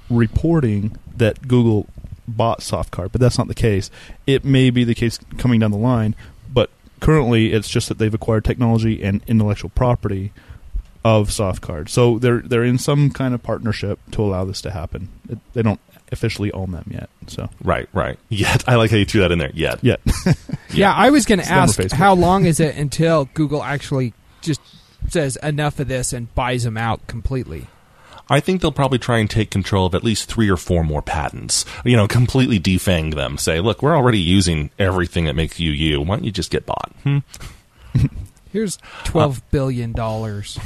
[0.09, 1.87] reporting that Google
[2.27, 3.91] bought Softcard, but that's not the case.
[4.27, 6.15] It may be the case coming down the line,
[6.53, 10.33] but currently it's just that they've acquired technology and intellectual property
[11.05, 11.89] of Softcard.
[11.89, 15.09] So they're they're in some kind of partnership to allow this to happen.
[15.29, 15.81] It, they don't
[16.13, 17.11] officially own them yet.
[17.27, 18.19] So right, right.
[18.29, 19.53] Yet I like how you threw that in there.
[19.55, 19.79] Yet.
[19.83, 20.01] yet.
[20.73, 24.61] Yeah, I was going to ask how long is it until Google actually just
[25.09, 27.67] says enough of this and buys them out completely?
[28.29, 31.03] I think they'll probably try and take control of at least three or four more
[31.03, 31.65] patents.
[31.85, 33.37] You know, completely defang them.
[33.37, 36.01] Say, look, we're already using everything that makes you you.
[36.01, 36.93] Why don't you just get bought?
[37.03, 37.19] Hmm?
[38.53, 40.59] Here's twelve billion dollars.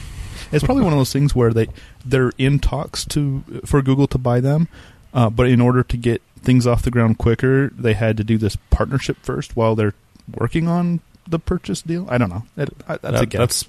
[0.53, 1.69] It's probably one of those things where they
[2.05, 4.69] they're in talks to for Google to buy them,
[5.15, 8.37] uh, but in order to get things off the ground quicker, they had to do
[8.37, 9.95] this partnership first while they're
[10.39, 12.07] working on the purchase deal.
[12.11, 12.43] I don't know.
[12.57, 13.39] It, I, that's a guess.
[13.39, 13.67] that's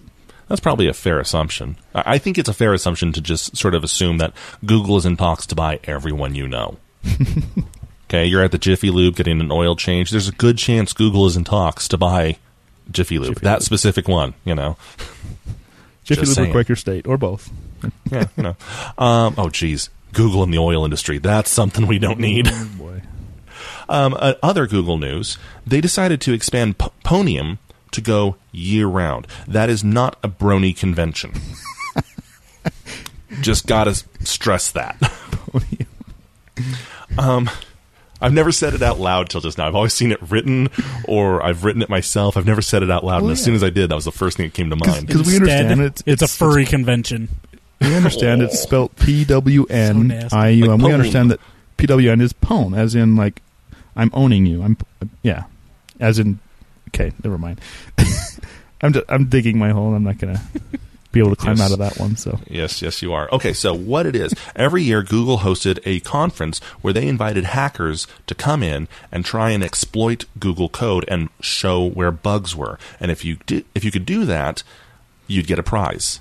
[0.48, 1.78] that's probably a fair assumption.
[1.94, 4.34] I think it's a fair assumption to just sort of assume that
[4.66, 6.78] Google is in talks to buy everyone you know.
[8.10, 10.12] okay, you're at the Jiffy Lube getting an oil change.
[10.12, 12.38] There's a good chance Google is in talks to buy
[12.92, 13.64] Jiffy Lube, Jiffy that Lube.
[13.64, 14.34] specific one.
[14.44, 14.78] You know,
[16.04, 16.52] Jiffy just Lube or saying.
[16.52, 17.52] Quaker State or both.
[18.12, 18.56] yeah, you know.
[18.98, 21.20] Um, oh, geez, Google in the oil industry.
[21.20, 22.48] That's something we don't need.
[22.52, 23.02] Oh, boy.
[23.88, 27.60] Um, uh, other Google news, they decided to expand P- Pwnium
[27.92, 29.28] to go year round.
[29.48, 31.34] That is not a brony convention.
[33.42, 34.96] Just gotta stress that.
[37.18, 37.50] um,
[38.22, 39.68] I've never said it out loud till just now.
[39.68, 40.70] I've always seen it written,
[41.08, 42.38] or I've written it myself.
[42.38, 43.46] I've never said it out loud, and Well, as yeah.
[43.46, 45.08] soon as I did, that was the first thing that came to mind.
[45.08, 47.28] Because we Instead, understand it's- it's, a it's- furry convention.
[47.88, 50.80] We understand it's spelled P W N I U M.
[50.80, 51.40] We understand that
[51.78, 53.42] P W N is pone, as in like
[53.96, 54.64] I'm owning you.
[54.64, 54.78] I'm
[55.24, 55.44] yeah,
[56.00, 56.40] as in
[56.90, 57.12] okay.
[57.24, 57.62] Never mind.
[58.82, 59.94] I'm just, I'm digging my hole.
[59.96, 60.42] I'm not gonna
[61.12, 61.66] be able to climb Yes.
[61.66, 62.18] out of that one.
[62.18, 63.30] So Yes, yes, you are.
[63.32, 68.06] Okay, so what it is, every year Google hosted a conference where they invited hackers
[68.28, 72.78] to come in and try and exploit Google code and show where bugs were.
[73.00, 74.62] And if you did, if you could do that,
[75.28, 76.20] you'd get a prize.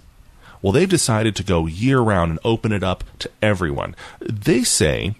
[0.64, 3.94] Well, they've decided to go year round and open it up to everyone.
[4.18, 5.14] They say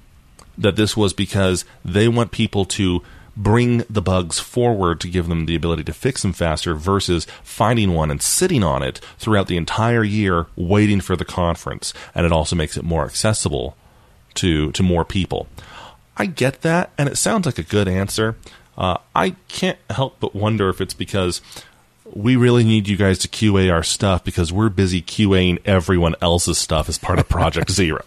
[0.57, 3.03] that this was because they want people to
[3.37, 7.93] bring the bugs forward to give them the ability to fix them faster versus finding
[7.93, 11.93] one and sitting on it throughout the entire year waiting for the conference.
[12.15, 13.77] And it also makes it more accessible
[14.37, 15.47] to to more people.
[16.17, 18.35] I get that and it sounds like a good answer.
[18.79, 21.41] Uh, i can't help but wonder if it's because
[22.13, 26.59] we really need you guys to QA our stuff because we're busy QAing everyone else's
[26.59, 28.03] stuff as part of Project Zero.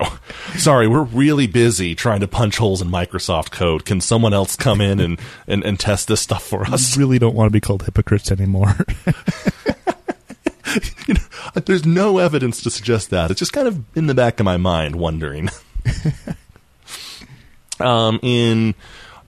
[0.55, 3.85] Sorry, we're really busy trying to punch holes in Microsoft code.
[3.85, 6.95] Can someone else come in and, and, and test this stuff for I us?
[6.95, 8.75] really don't want to be called hypocrites anymore.
[11.65, 13.31] There's no evidence to suggest that.
[13.31, 15.49] It's just kind of in the back of my mind, wondering.
[17.79, 18.75] um, in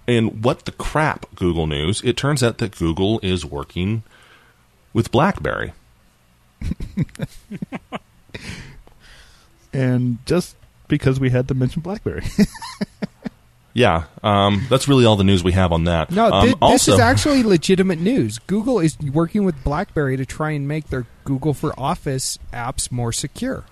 [0.05, 4.03] in what the crap Google news, it turns out that Google is working
[4.93, 5.73] with BlackBerry.
[9.73, 10.56] and just
[10.88, 12.23] because we had to mention BlackBerry,
[13.73, 16.12] Yeah, um, that's really all the news we have on that.
[16.12, 18.39] No, um, thi- this also, is actually legitimate news.
[18.39, 23.13] Google is working with BlackBerry to try and make their Google for Office apps more
[23.13, 23.63] secure.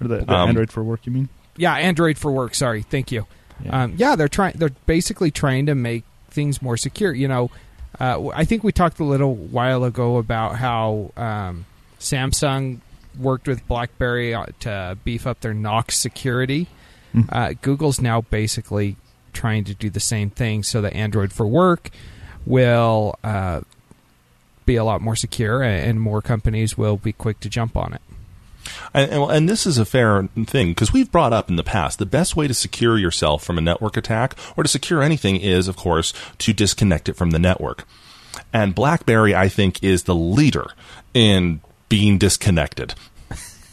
[0.00, 1.28] or the, the Um, Android for work, you mean?
[1.56, 2.54] Yeah, Android for work.
[2.54, 3.26] Sorry, thank you.
[3.62, 3.82] Yeah.
[3.84, 4.54] Um, yeah, they're trying.
[4.56, 7.12] They're basically trying to make things more secure.
[7.12, 7.50] You know,
[8.00, 11.66] uh, I think we talked a little while ago about how um,
[12.00, 12.80] Samsung
[13.18, 16.66] worked with BlackBerry uh, to beef up their Knox security.
[17.14, 17.28] Mhm.
[17.30, 18.96] Uh, Google's now basically
[19.32, 21.90] trying to do the same thing, so that Android for work
[22.46, 23.60] will uh,
[24.66, 28.00] be a lot more secure, and more companies will be quick to jump on it.
[28.92, 31.98] And, and, and this is a fair thing because we've brought up in the past
[31.98, 35.68] the best way to secure yourself from a network attack or to secure anything is,
[35.68, 37.86] of course, to disconnect it from the network.
[38.52, 40.66] And BlackBerry, I think, is the leader
[41.12, 42.94] in being disconnected.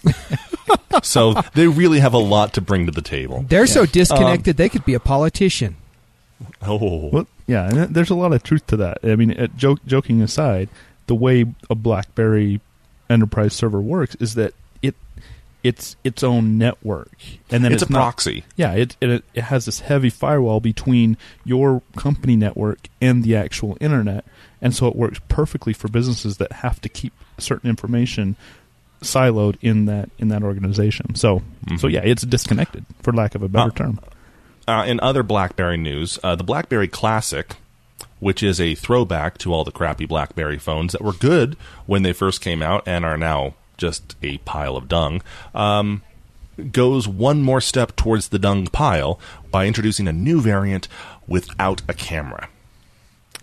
[1.03, 3.45] so they really have a lot to bring to the table.
[3.47, 5.77] They're so disconnected they could be a politician.
[6.61, 8.99] Oh, Well, yeah, and there's a lot of truth to that.
[9.03, 10.69] I mean, uh, joke, joking aside,
[11.07, 12.61] the way a BlackBerry
[13.09, 14.55] enterprise server works is that it
[15.63, 17.11] it's its own network,
[17.49, 18.43] and then it's, it's, a not- proxy.
[18.55, 23.77] Yeah, it, it it has this heavy firewall between your company network and the actual
[23.79, 24.25] internet,
[24.61, 28.35] and so it works perfectly for businesses that have to keep certain information
[29.01, 31.15] siloed in that in that organization.
[31.15, 31.41] So
[31.77, 31.91] so Mhm.
[31.91, 33.99] yeah, it's disconnected for lack of a better Uh, term.
[34.67, 37.55] Uh, in other BlackBerry news, uh, the BlackBerry Classic,
[38.19, 41.57] which is a throwback to all the crappy BlackBerry phones that were good
[41.87, 45.21] when they first came out and are now just a pile of dung,
[45.53, 46.01] um,
[46.71, 49.19] goes one more step towards the dung pile
[49.49, 50.87] by introducing a new variant
[51.27, 52.47] without a camera.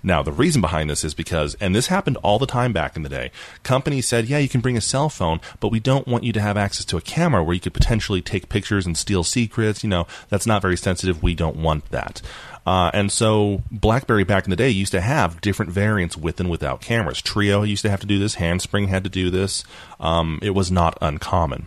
[0.09, 3.03] Now, the reason behind this is because, and this happened all the time back in
[3.03, 3.31] the day,
[3.63, 6.41] companies said, yeah, you can bring a cell phone, but we don't want you to
[6.41, 9.85] have access to a camera where you could potentially take pictures and steal secrets.
[9.85, 11.23] You know, that's not very sensitive.
[11.23, 12.23] We don't want that.
[12.67, 16.49] Uh, and so, BlackBerry back in the day used to have different variants with and
[16.49, 17.21] without cameras.
[17.21, 19.63] Treo used to have to do this, Handspring had to do this.
[20.01, 21.67] Um, it was not uncommon.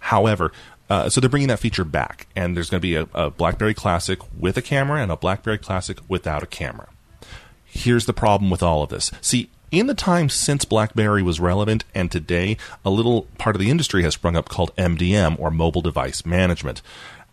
[0.00, 0.50] However,
[0.90, 3.72] uh, so they're bringing that feature back, and there's going to be a, a BlackBerry
[3.72, 6.88] Classic with a camera and a BlackBerry Classic without a camera.
[7.74, 9.10] Here's the problem with all of this.
[9.22, 13.70] See, in the time since BlackBerry was relevant and today, a little part of the
[13.70, 16.82] industry has sprung up called MDM or mobile device management.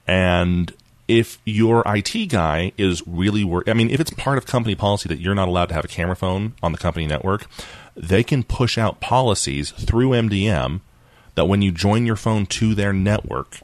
[0.07, 0.73] And
[1.09, 5.09] if your IT guy is really worried, I mean, if it's part of company policy
[5.09, 7.47] that you're not allowed to have a camera phone on the company network,
[7.97, 10.79] they can push out policies through MDM
[11.35, 13.59] that when you join your phone to their network,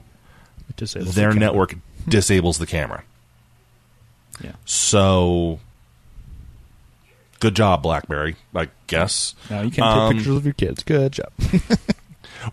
[0.75, 3.03] their the network disables the camera.
[4.43, 4.51] Yeah.
[4.65, 5.61] So,
[7.45, 8.35] good job, BlackBerry.
[8.55, 9.35] I guess.
[9.49, 10.83] Now you can't Um, take pictures of your kids.
[10.83, 11.31] Good job.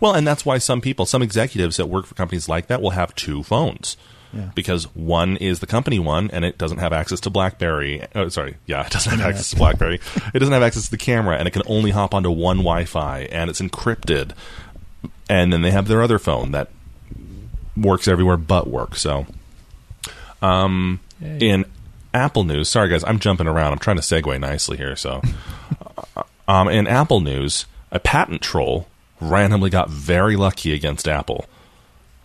[0.01, 2.91] Well, and that's why some people, some executives that work for companies like that, will
[2.93, 3.99] have two phones.
[4.33, 4.49] Yeah.
[4.55, 8.03] Because one is the company one, and it doesn't have access to BlackBerry.
[8.15, 10.01] Oh, sorry, yeah, it doesn't have access to BlackBerry.
[10.33, 13.29] it doesn't have access to the camera, and it can only hop onto one Wi-Fi,
[13.31, 14.33] and it's encrypted.
[15.29, 16.71] And then they have their other phone that
[17.77, 18.97] works everywhere but work.
[18.97, 19.27] So,
[20.41, 21.39] um, Yay.
[21.51, 21.65] in
[22.15, 23.73] Apple news, sorry guys, I'm jumping around.
[23.73, 24.97] I'm trying to segue nicely here.
[24.97, 25.23] So,
[26.49, 28.87] um, in Apple news, a patent troll
[29.21, 31.47] randomly got very lucky against Apple.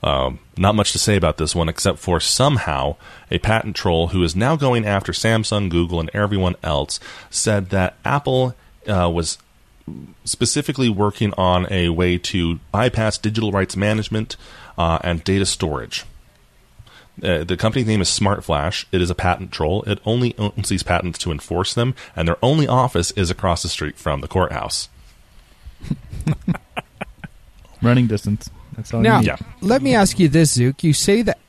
[0.04, 2.98] Um, not much to say about this one, except for somehow
[3.32, 7.96] a patent troll who is now going after Samsung, Google, and everyone else said that
[8.06, 8.56] Apple
[8.88, 9.38] uh, was
[10.24, 14.36] specifically working on a way to bypass digital rights management
[14.78, 16.06] uh, and data storage.
[17.24, 18.86] Uh, the company name is SmartFlash.
[18.92, 19.84] It is a patent troll.
[19.84, 23.70] It only owns these patents to enforce them, and their only office is across the
[23.70, 24.90] street from the courthouse.
[27.82, 28.50] Running distance.
[28.76, 29.28] That's all Now, you need.
[29.28, 29.38] Yeah.
[29.62, 30.84] let me ask you this, Zook.
[30.84, 31.40] You say that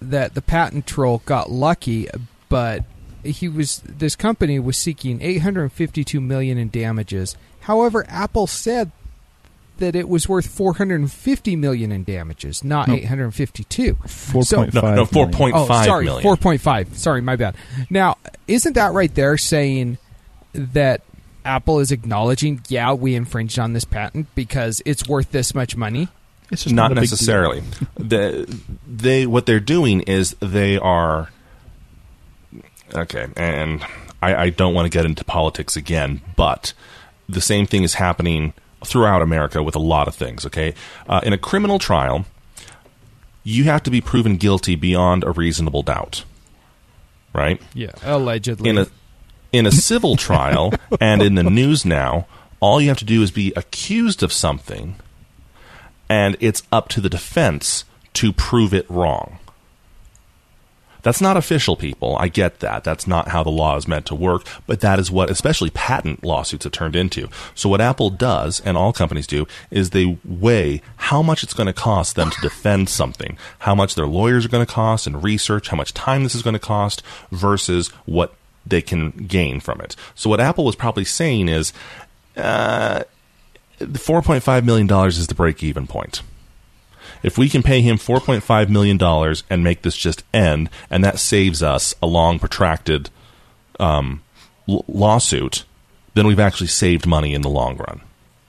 [0.00, 2.08] that the patent troll got lucky,
[2.48, 2.84] but
[3.22, 7.36] he was this company was seeking 852 million in damages.
[7.60, 8.90] However, Apple said
[9.82, 12.94] that it was worth 450 million in damages, not No.
[12.94, 13.96] 852.
[14.06, 14.96] Four So- No, five.
[14.96, 15.38] no, four million.
[15.38, 16.22] point Oh, five sorry, million.
[16.22, 16.94] 4.5.
[16.96, 17.56] Sorry, my bad.
[17.90, 18.16] Now,
[18.46, 19.98] isn't that right there saying
[20.54, 21.00] that
[21.44, 26.06] Apple is acknowledging, yeah, we infringed on this patent because it's worth this much money?
[26.52, 27.12] It's just not, not, a big deal.
[27.14, 27.62] necessarily.
[27.98, 31.30] the, they what they're doing is they are
[32.94, 33.84] okay, and
[34.22, 36.72] I, I don't want to get into politics again, but
[37.28, 38.52] the same thing is happening
[38.86, 40.46] throughout America with a lot of things.
[40.46, 40.74] Okay,
[41.08, 42.24] uh, in a criminal trial,
[43.44, 46.24] you have to be proven guilty beyond a reasonable doubt,
[47.32, 47.60] right?
[47.74, 48.70] Yeah, allegedly.
[48.70, 48.86] in a
[49.52, 52.26] in a civil trial and in the news now,
[52.60, 54.96] all you have to do is be accused of something,
[56.08, 59.38] and it's up to the defense to prove it wrong.
[61.02, 62.16] That's not official, people.
[62.18, 62.84] I get that.
[62.84, 66.24] That's not how the law is meant to work, but that is what especially patent
[66.24, 67.28] lawsuits have turned into.
[67.54, 71.66] So what Apple does, and all companies do, is they weigh how much it's going
[71.66, 75.22] to cost them to defend something, how much their lawyers are going to cost and
[75.22, 78.34] research, how much time this is going to cost versus what
[78.64, 79.96] they can gain from it.
[80.14, 81.72] So what Apple was probably saying is,
[82.36, 83.02] uh,
[83.80, 86.22] $4.5 million is the break even point.
[87.22, 89.00] If we can pay him $4.5 million
[89.48, 93.10] and make this just end, and that saves us a long, protracted
[93.78, 94.22] um,
[94.68, 95.64] l- lawsuit,
[96.14, 98.00] then we've actually saved money in the long run.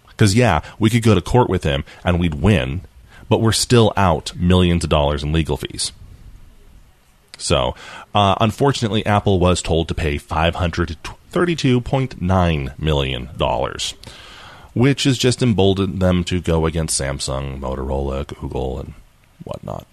[0.08, 2.82] Because, yeah, we could go to court with him and we'd win,
[3.30, 5.92] but we're still out millions of dollars in legal fees.
[7.38, 7.76] So,
[8.14, 13.30] uh, unfortunately, Apple was told to pay $532.9 million
[14.74, 18.94] which has just emboldened them to go against Samsung, Motorola, Google, and
[19.44, 19.86] whatnot.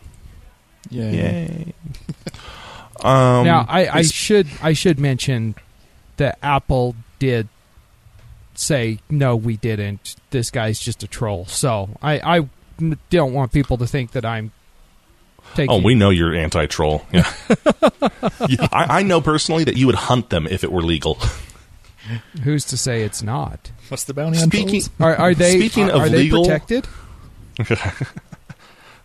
[0.89, 1.11] Yeah.
[1.11, 1.75] Yay!
[3.03, 5.55] um, now, I, I should I should mention
[6.17, 7.49] that Apple did
[8.55, 10.17] say no, we didn't.
[10.31, 11.47] This guy's just a troll.
[11.47, 12.47] So I
[13.11, 14.53] don't want people to think that I'm
[15.55, 15.71] taking.
[15.71, 17.05] Oh, we know you're anti-troll.
[17.13, 17.31] Yeah.
[18.49, 21.19] Yeah, I, I know personally that you would hunt them if it were legal.
[22.45, 23.71] Who's to say it's not?
[23.89, 24.91] What's the bounty on Speaking, trolls?
[25.01, 25.59] Are, are they?
[25.59, 26.87] Speaking are, of are they legal- protected?
[27.61, 27.65] uh,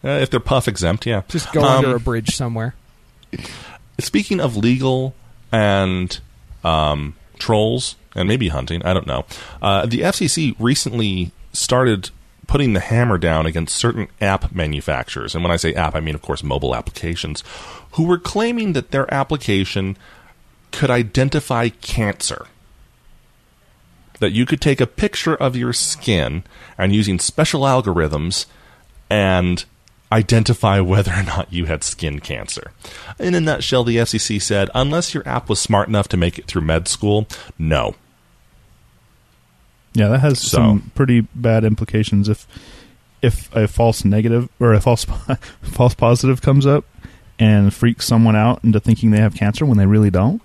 [0.03, 1.23] if they're puff exempt, yeah.
[1.27, 2.75] Just go Um, under a bridge somewhere.
[3.99, 5.13] Speaking of legal
[5.51, 6.19] and
[6.63, 9.25] um, trolls and maybe hunting, I don't know.
[9.61, 12.09] Uh, the FCC recently started
[12.47, 16.15] putting the hammer down against certain app manufacturers, and when I say app, I mean,
[16.15, 17.43] of course, mobile applications,
[17.93, 19.97] who were claiming that their application
[20.71, 22.45] could identify cancer.
[24.25, 26.43] That you could take a picture of your skin
[26.79, 28.47] and using special algorithms
[29.07, 29.63] and
[30.11, 32.71] identify whether or not you had skin cancer.
[33.19, 36.47] In a nutshell, the FCC said unless your app was smart enough to make it
[36.47, 37.27] through med school,
[37.59, 37.93] no.
[39.93, 42.47] Yeah, that has So- some pretty bad implications if
[43.21, 45.05] if a false negative or a false
[45.61, 46.83] false positive comes up
[47.37, 50.41] and freaks someone out into thinking they have cancer when they really don't.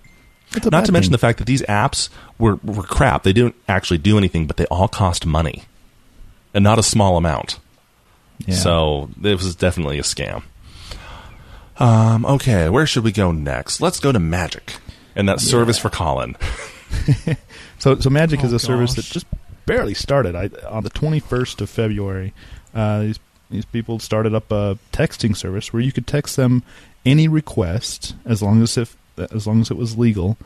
[0.53, 1.13] That's a Not to mention thing.
[1.13, 3.23] the fact that these apps were, were crap.
[3.23, 5.65] They didn't actually do anything, but they all cost money.
[6.53, 7.59] And not a small amount.
[8.47, 8.57] Yeah.
[8.57, 10.43] So it was definitely a scam.
[11.79, 13.81] Um, okay, where should we go next?
[13.81, 14.75] Let's go to Magic
[15.17, 16.37] and that service for Colin.
[17.79, 19.25] So, so Magic is Oh, a service that just
[19.65, 20.35] barely started.
[20.37, 22.35] I, on the 21st of February,
[22.75, 23.19] uh, these
[23.51, 26.63] these people started up a texting service where you could text them
[27.07, 28.97] any request as long as if
[29.33, 30.37] as long as it was legal,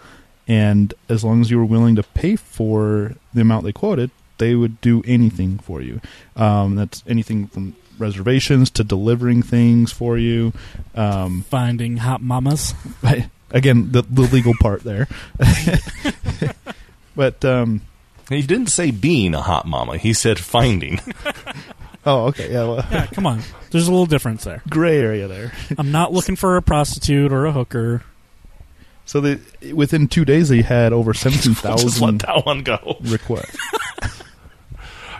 [0.46, 4.54] and as long as you were willing to pay for the amount they quoted, they
[4.54, 6.00] would do anything for you.
[6.36, 10.52] Um, that's anything from reservations to delivering things for you.
[10.94, 12.74] Um, Finding hot mamas.
[13.50, 15.06] again, the, the legal part there.
[17.16, 17.82] but um,
[18.28, 19.96] He didn't say being a hot mama.
[19.96, 21.00] He said finding.
[22.06, 23.40] oh, okay, yeah, well, Yeah, come on.
[23.70, 24.62] There's a little difference there.
[24.68, 25.52] gray area there.
[25.78, 28.02] I'm not looking for a prostitute or a hooker.
[29.06, 32.96] So they, within two days, they had over seventeen Just let thousand that one go.
[33.02, 33.56] requests.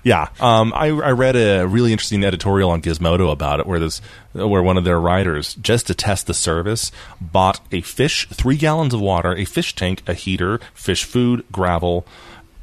[0.05, 4.03] Yeah, um, I, I read a really interesting editorial on Gizmodo about it, where this,
[4.35, 8.93] where one of their writers, just to test the service, bought a fish, three gallons
[8.93, 12.07] of water, a fish tank, a heater, fish food, gravel,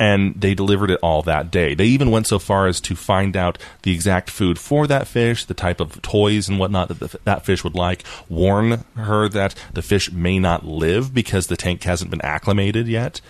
[0.01, 1.75] and they delivered it all that day.
[1.75, 5.45] They even went so far as to find out the exact food for that fish,
[5.45, 9.53] the type of toys and whatnot that the, that fish would like, warn her that
[9.73, 13.21] the fish may not live because the tank hasn't been acclimated yet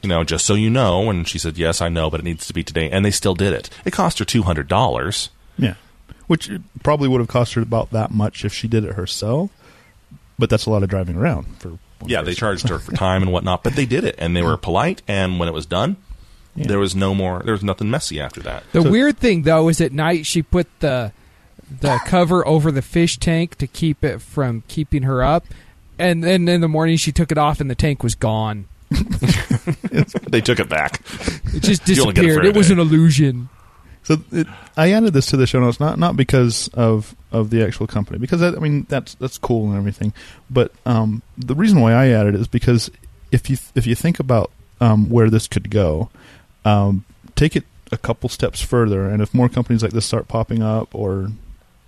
[0.00, 1.10] you know, just so you know.
[1.10, 2.88] And she said, yes, I know, but it needs to be today.
[2.88, 3.68] And they still did it.
[3.84, 5.28] It cost her $200.
[5.58, 5.74] Yeah,
[6.28, 6.48] which
[6.84, 9.50] probably would have cost her about that much if she did it herself.
[10.38, 11.80] But that's a lot of driving around for.
[12.06, 14.14] Yeah, they charged her for time and whatnot, but they did it.
[14.18, 15.02] And they were polite.
[15.08, 15.96] And when it was done,
[16.58, 16.66] Yeah.
[16.66, 18.64] there was no more, there was nothing messy after that.
[18.72, 21.12] The So- weird thing though is at night she put the
[21.80, 25.44] the cover over the fish tank to keep it from keeping her up,
[25.98, 28.66] and then in the morning she took it off and the tank was gone.
[30.28, 31.00] they took it back.
[31.54, 32.46] It just You only get it disappeared.
[32.46, 33.48] It was an illusion.
[34.02, 34.46] So it,
[34.76, 38.18] I added this to the show notes not not because of of the actual company
[38.18, 40.14] because that, I mean that's that's cool and everything,
[40.48, 42.90] but um, the reason why I added it is because
[43.30, 44.50] if you if you think about
[44.80, 46.08] um, where this could go,
[46.64, 47.04] um,
[47.34, 50.94] take it a couple steps further, and if more companies like this start popping up,
[50.94, 51.30] or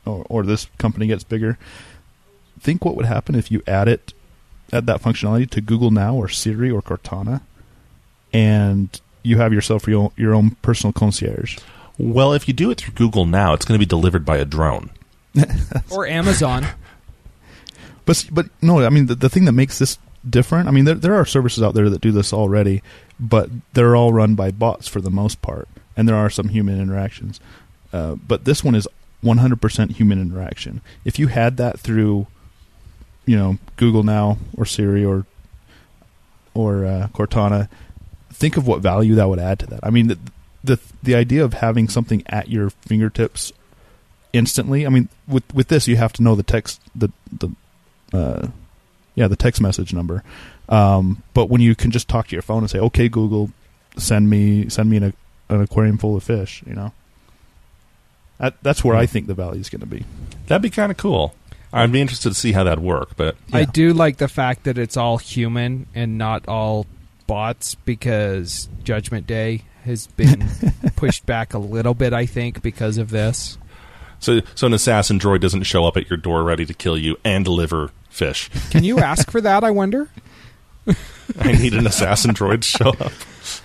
[0.07, 1.59] or, or this company gets bigger,
[2.59, 4.13] think what would happen if you add it
[4.73, 7.43] add that functionality to Google Now or Siri or Cortana,
[8.33, 11.59] and you have yourself your own, your own personal concierge.
[11.99, 14.45] Well, if you do it through Google now, it's going to be delivered by a
[14.45, 14.91] drone.
[15.91, 16.67] Or Amazon.
[18.07, 19.97] But but no, I mean the, the thing that makes this
[20.29, 20.69] different.
[20.69, 22.83] I mean there there are services out there that do this already,
[23.19, 26.81] but they're all run by bots for the most part, and there are some human
[26.81, 27.41] interactions.
[27.93, 28.87] Uh, but this one is
[29.25, 30.81] 100% human interaction.
[31.05, 32.27] If you had that through,
[33.27, 35.27] you know, Google Now or Siri or
[36.55, 37.69] or uh, Cortana,
[38.33, 39.81] think of what value that would add to that.
[39.83, 40.19] I mean the
[40.63, 43.53] the the idea of having something at your fingertips
[44.33, 44.87] instantly.
[44.87, 47.51] I mean, with with this, you have to know the text the the
[48.13, 48.49] uh,
[49.15, 50.23] yeah the text message number.
[50.69, 53.51] Um, but when you can just talk to your phone and say, "Okay, Google,
[53.97, 55.15] send me send me an,
[55.49, 56.93] an aquarium full of fish," you know,
[58.39, 60.05] that, that's where I think the value is going to be.
[60.47, 61.35] That'd be kind of cool.
[61.73, 64.77] I'd be interested to see how that'd work, but I do like the fact that
[64.77, 66.87] it's all human and not all
[67.29, 70.49] bots because Judgment Day has been
[70.97, 73.57] pushed back a little bit, I think, because of this.
[74.21, 77.17] So so an assassin droid doesn't show up at your door ready to kill you
[77.25, 78.49] and deliver fish.
[78.71, 80.09] Can you ask for that, I wonder?
[81.39, 83.13] I need an assassin droid to show up.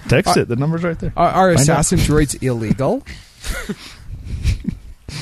[0.08, 0.48] Text it.
[0.48, 1.14] The number's right there.
[1.16, 1.62] Are, are Find out.
[1.80, 3.04] assassin droids illegal?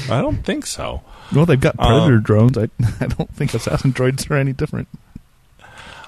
[0.10, 1.02] I don't think so.
[1.34, 2.58] Well, they've got predator Um, drones.
[2.58, 2.64] I
[3.00, 4.88] I don't think assassin droids are any different.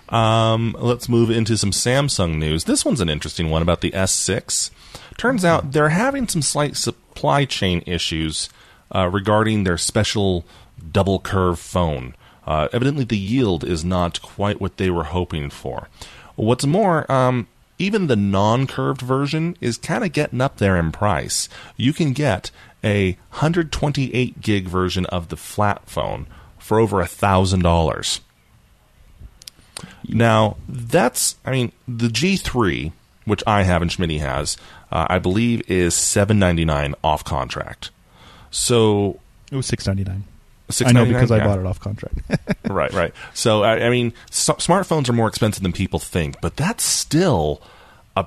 [0.09, 2.65] Um, let's move into some Samsung news.
[2.65, 4.69] This one's an interesting one about the S6.
[5.17, 8.49] Turns out they're having some slight supply chain issues
[8.93, 10.45] uh, regarding their special
[10.91, 12.15] double curve phone.
[12.45, 15.89] Uh, evidently, the yield is not quite what they were hoping for.
[16.35, 17.47] What's more, um,
[17.79, 21.49] even the non curved version is kind of getting up there in price.
[21.75, 22.51] You can get
[22.83, 26.27] a 128 gig version of the flat phone
[26.59, 28.21] for over a thousand dollars.
[30.07, 32.91] Now, that's, I mean, the G3,
[33.25, 34.55] which I have and Schmitty has,
[34.91, 37.89] uh, I believe is seven ninety nine off contract.
[38.55, 39.19] So,
[39.51, 40.23] It was six ninety nine.
[40.69, 41.21] six I know ninety nine.
[41.23, 42.15] because I bought it off contract.
[42.69, 43.13] right, right.
[43.33, 47.61] So, I, I mean, s smartphones are more expensive than people think, but that's still
[48.15, 48.25] a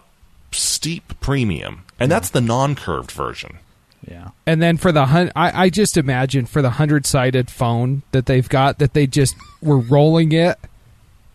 [0.52, 3.58] steep premium, and that's the non curved version.
[4.06, 4.28] yeah.
[4.46, 8.26] And then for the hun- I, I just imagine for the hundred sided phone that
[8.26, 10.58] they've got that they just were rolling it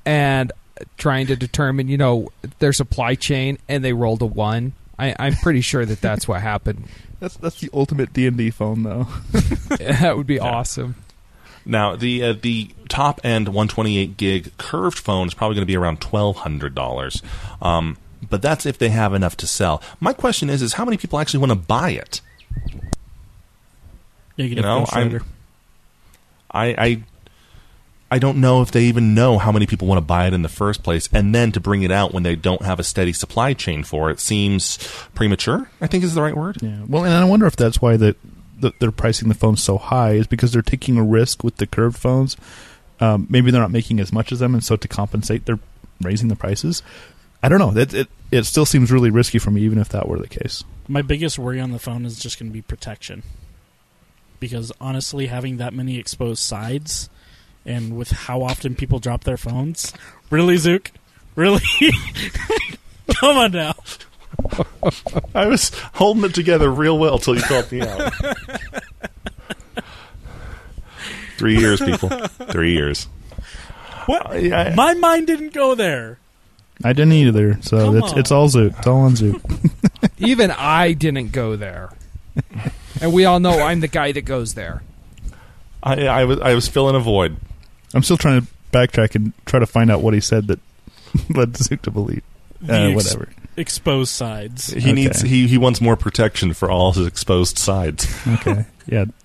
[0.05, 0.51] and
[0.97, 2.29] trying to determine you know
[2.59, 4.73] their supply chain and they rolled a one.
[4.99, 6.85] I, I'm pretty sure that that's what happened.
[7.19, 9.07] That's that's the ultimate D and D phone, though.
[9.79, 10.95] that would be awesome.
[11.65, 15.77] Now, the uh, the top end 128 gig curved phone is probably going to be
[15.77, 17.23] around twelve hundred dollars,
[17.61, 17.95] um,
[18.29, 19.81] but that's if they have enough to sell.
[20.01, 22.19] My question is, is how many people actually want to buy it?
[24.37, 25.21] Negative You know, Ghost I'm-
[26.51, 27.03] I, I
[28.13, 30.43] I don't know if they even know how many people want to buy it in
[30.43, 33.11] the first place, and then to bring it out when they don't have a steady
[33.11, 34.77] supply chain for it seems
[35.15, 35.67] premature.
[35.81, 36.61] I think is the right word.
[36.61, 36.83] Yeah.
[36.87, 38.15] Well, and I wonder if that's why that
[38.59, 41.65] the, they're pricing the phones so high is because they're taking a risk with the
[41.65, 42.37] curved phones.
[42.99, 45.59] Um, maybe they're not making as much as them, and so to compensate, they're
[45.99, 46.83] raising the prices.
[47.41, 47.71] I don't know.
[47.71, 50.63] That it it still seems really risky for me, even if that were the case.
[50.87, 53.23] My biggest worry on the phone is just going to be protection.
[54.39, 57.09] Because honestly, having that many exposed sides,
[57.65, 59.93] and with how often people drop their phones,
[60.29, 60.91] really, Zook,
[61.35, 61.61] really,
[63.15, 63.73] come on now.
[65.35, 68.11] I was holding it together real well till you called me out.
[71.37, 72.09] Three years, people.
[72.09, 73.05] Three years.
[74.05, 74.25] What?
[74.27, 76.19] Uh, I- I- My mind didn't go there.
[76.83, 78.19] I didn't either, so Come it's on.
[78.19, 78.73] it's all Zook.
[78.77, 79.41] It's all on Zook.
[80.17, 81.91] Even I didn't go there,
[82.99, 84.81] and we all know I'm the guy that goes there.
[85.81, 87.37] I, I was I was filling a void.
[87.93, 90.59] I'm still trying to backtrack and try to find out what he said that
[91.29, 92.23] led Zook to believe.
[92.61, 93.29] The Uh, ex- whatever.
[93.55, 94.67] Exposed sides.
[94.73, 94.93] He Okay.
[94.93, 98.07] needs he he wants more protection for all his exposed sides.
[98.27, 98.65] Okay.
[98.87, 99.05] Yeah.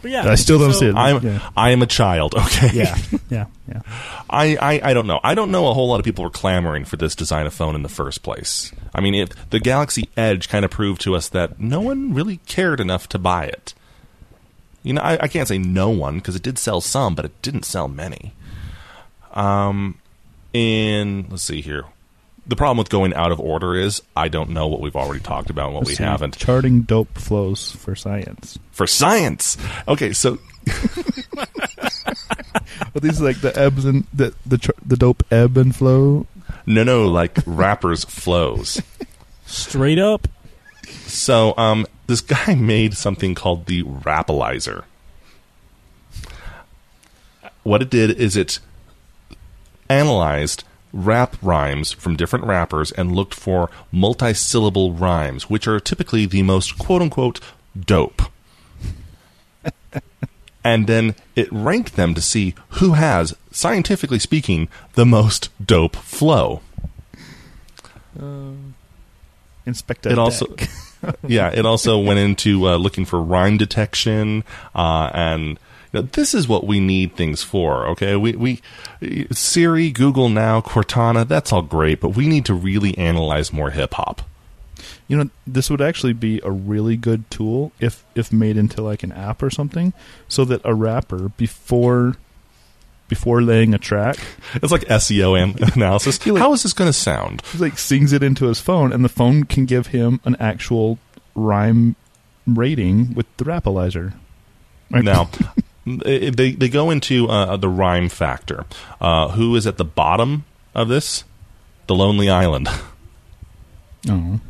[0.00, 0.94] But yeah, I still don't so- see it.
[0.94, 1.50] I'm yeah.
[1.56, 2.34] I am a child.
[2.36, 2.70] Okay.
[2.72, 2.96] Yeah.
[3.28, 3.46] Yeah.
[3.68, 3.80] Yeah.
[4.30, 5.18] I, I, I don't know.
[5.24, 7.74] I don't know a whole lot of people were clamoring for this design of phone
[7.74, 8.70] in the first place.
[8.94, 12.36] I mean, it, the Galaxy Edge kind of proved to us that no one really
[12.46, 13.74] cared enough to buy it.
[14.82, 17.42] You know, I, I can't say no one because it did sell some, but it
[17.42, 18.32] didn't sell many.
[19.34, 19.98] Um,
[20.54, 21.84] and let's see here.
[22.46, 25.50] The problem with going out of order is I don't know what we've already talked
[25.50, 26.04] about and what we Let's see.
[26.04, 26.38] haven't.
[26.38, 28.58] Charting dope flows for science.
[28.70, 29.58] For science.
[29.86, 30.38] Okay, so
[32.92, 36.26] But these like the ebbs and the the char- the dope ebb and flow.
[36.66, 38.80] no, no, like rappers flows.
[39.46, 40.26] straight up.
[41.06, 44.82] So, um, this guy made something called the Rappalizer.
[47.62, 48.58] What it did is it
[49.88, 56.42] analyzed rap rhymes from different rappers and looked for multi-syllable rhymes, which are typically the
[56.42, 57.40] most quote unquote
[57.78, 58.22] dope.
[60.64, 66.62] and then it ranked them to see who has, scientifically speaking, the most dope flow.
[68.18, 68.52] Uh,
[69.66, 70.10] Inspectah.
[70.10, 70.70] It also- Deck.
[71.26, 74.44] yeah, it also went into uh, looking for rhyme detection,
[74.74, 75.58] uh, and
[75.92, 77.86] this is what we need things for.
[77.88, 78.62] Okay, we we
[79.30, 83.94] Siri, Google now, Cortana, that's all great, but we need to really analyze more hip
[83.94, 84.22] hop.
[85.06, 89.02] You know, this would actually be a really good tool if if made into like
[89.02, 89.92] an app or something,
[90.28, 92.16] so that a rapper before
[93.08, 94.16] before laying a track,
[94.54, 96.24] It's like SEO an- analysis.
[96.26, 97.42] Like- How is this going to sound?
[97.52, 100.98] he like sings it into his phone, and the phone can give him an actual
[101.34, 101.96] rhyme
[102.46, 104.14] rating with the Rappalizer.
[104.90, 105.04] Right?
[105.04, 105.30] Now,
[105.86, 108.64] they they go into uh, the rhyme factor.
[109.00, 110.44] Uh, who is at the bottom
[110.74, 111.24] of this?
[111.86, 112.68] The Lonely Island.
[114.08, 114.40] oh,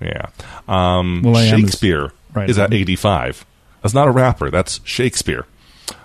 [0.00, 0.26] Yeah.
[0.68, 2.48] Um, I Am is- Shakespeare right.
[2.48, 3.44] is at 85.
[3.82, 4.50] That's not a rapper.
[4.50, 5.46] That's Shakespeare.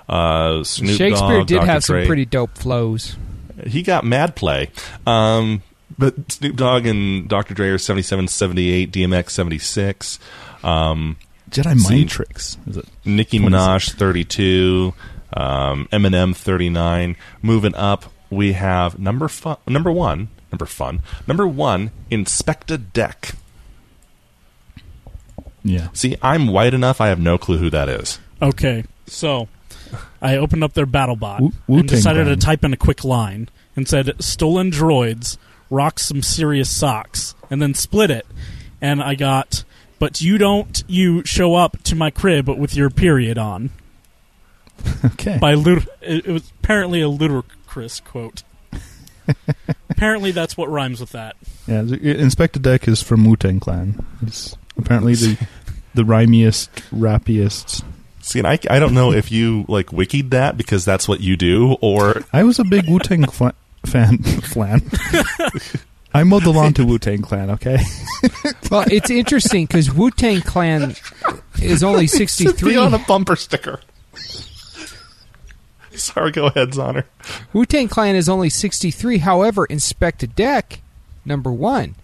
[0.09, 1.65] Uh, Snoop Shakespeare Dogg, did Dr.
[1.67, 3.15] have some pretty dope flows.
[3.65, 4.69] He got mad play.
[5.05, 5.61] Um,
[5.97, 7.53] but Snoop Dogg and Dr.
[7.53, 10.19] Dre are 77, 78, DMX 76.
[10.63, 11.17] Um,
[11.49, 12.05] Jedi mind See.
[12.05, 12.57] tricks.
[12.67, 12.85] Is it?
[13.05, 13.53] Nicki 26.
[13.55, 14.93] Minaj 32,
[15.33, 17.15] um, Eminem 39.
[17.41, 23.33] Moving up, we have number fu- number one, number fun, number one, Inspectah Deck.
[25.63, 25.89] Yeah.
[25.93, 26.99] See, I'm white enough.
[27.01, 28.19] I have no clue who that is.
[28.41, 29.47] Okay, so
[30.21, 32.37] I opened up their BattleBot Wu- and Wu-Tang decided Clan.
[32.39, 35.37] to type in a quick line and said "stolen droids
[35.69, 38.25] rock some serious socks," and then split it,
[38.81, 39.63] and I got.
[39.99, 40.83] But you don't.
[40.87, 43.69] You show up to my crib with your period on.
[45.05, 45.37] Okay.
[45.39, 48.41] By Lud- it, it was apparently a Ludacris quote.
[49.89, 51.35] apparently, that's what rhymes with that.
[51.67, 54.03] Yeah, the- uh, Inspectah Deck is from Wu Tang Clan.
[54.23, 55.37] He's apparently the
[55.93, 57.83] the rhymiest, rappiest.
[58.31, 61.35] See, and I, I don't know if you like wikied that because that's what you
[61.35, 63.53] do, or I was a big Wu Tang fla-
[63.85, 64.19] fan.
[64.19, 64.81] Flan.
[66.13, 67.49] I mowed the lawn to Wu Tang Clan.
[67.51, 67.77] Okay.
[68.69, 70.95] Well, it's interesting because Wu Tang Clan
[71.61, 73.81] is only sixty three on a bumper sticker.
[75.91, 77.03] Sorry, go ahead, Zonner.
[77.51, 79.17] Wu Tang Clan is only 63.
[79.17, 80.81] However, Inspectah Deck,
[81.25, 81.95] number one.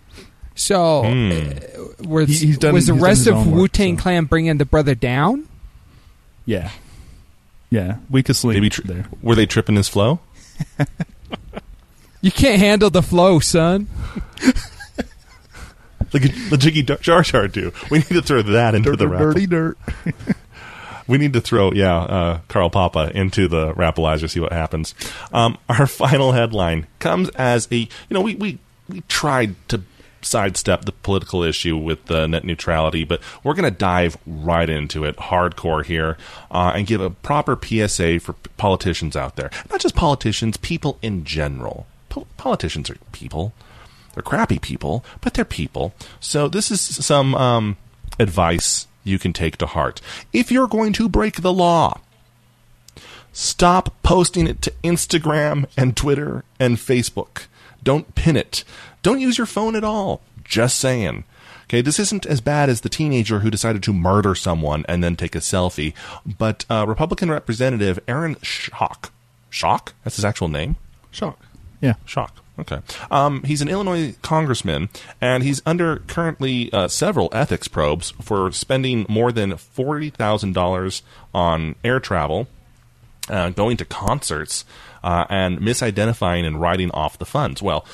[0.56, 1.32] So, Hmm.
[1.32, 4.02] uh, was, He- done- was the rest of own Wu Tang so.
[4.04, 5.48] Clan bringing the brother down?
[6.48, 6.72] Yeah.
[7.70, 7.98] Yeah.
[8.10, 9.06] Weakest link Maybe tr- there.
[9.22, 10.20] were they tripping his flow?
[12.20, 13.88] You can't handle the flow, son.
[16.14, 17.72] Like the Jiggy Dar- Jar Jar do.
[17.92, 19.20] We need to throw that into the rap.
[19.20, 19.78] dirty dirt.
[21.08, 24.94] We need to throw, yeah, uh, Carl Papa into the Rappalizer, see what happens.
[25.32, 28.58] Um, our final headline comes as a, you know, we, we,
[28.90, 29.82] we tried to
[30.22, 35.04] sidestep the political issue with uh, net neutrality, but we're going to dive right into
[35.04, 36.18] it, hardcore here,
[36.52, 39.50] uh, and give a proper PSA for p- politicians out there.
[39.70, 41.88] Not just politicians, people in general.
[42.10, 43.54] Po- politicians are people.
[44.14, 45.94] They're crappy people, but they're people.
[46.20, 47.78] So this is some um,
[48.20, 50.02] advice you can take to heart.
[50.34, 52.02] If you're going to break the law,
[53.32, 57.44] stop posting it to Instagram and Twitter and Facebook.
[57.88, 58.66] Don't pin it.
[59.02, 60.20] Don't use your phone at all.
[60.44, 61.24] Just saying.
[61.64, 65.16] Okay, this isn't as bad as the teenager who decided to murder someone and then
[65.16, 65.94] take a selfie,
[66.26, 69.10] but uh, Republican Representative Aaron Schock,
[69.50, 69.94] Schock?
[70.04, 70.76] That's his actual name?
[71.12, 71.40] Shock.
[71.80, 71.94] Yeah.
[72.06, 72.36] Shock.
[72.60, 72.80] Okay.
[73.10, 74.90] Um, he's an Illinois congressman,
[75.22, 81.04] and he's under currently uh, several ethics probes for spending more than forty thousand dollars
[81.34, 82.50] on air travel,
[83.30, 84.66] uh, going to concerts,
[85.08, 87.62] uh, and misidentifying and writing off the funds.
[87.62, 87.86] Well,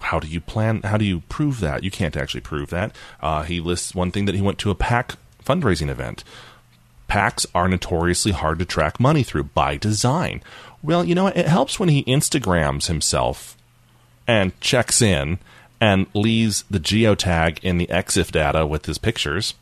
[0.00, 0.82] how do you plan?
[0.82, 1.82] How do you prove that?
[1.82, 2.94] You can't actually prove that.
[3.22, 6.22] Uh, he lists one thing that he went to a PAC fundraising event.
[7.08, 10.42] PACs are notoriously hard to track money through by design.
[10.82, 13.56] Well, you know, it helps when he Instagrams himself
[14.28, 15.38] and checks in
[15.80, 19.54] and leaves the geotag in the EXIF data with his pictures.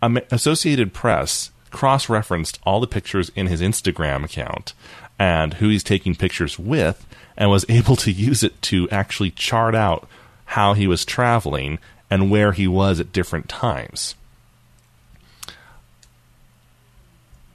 [0.00, 4.74] Associated Press cross referenced all the pictures in his Instagram account
[5.18, 7.06] and who he's taking pictures with
[7.36, 10.08] and was able to use it to actually chart out
[10.46, 11.78] how he was traveling
[12.10, 14.14] and where he was at different times.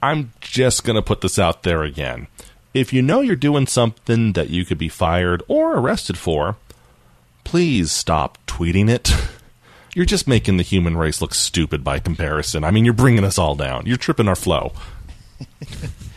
[0.02, 2.26] I'm just going to put this out there again.
[2.72, 6.56] If you know you're doing something that you could be fired or arrested for,
[7.44, 9.12] please stop tweeting it.
[9.94, 12.62] You're just making the human race look stupid by comparison.
[12.62, 13.86] I mean, you're bringing us all down.
[13.86, 14.72] You're tripping our flow.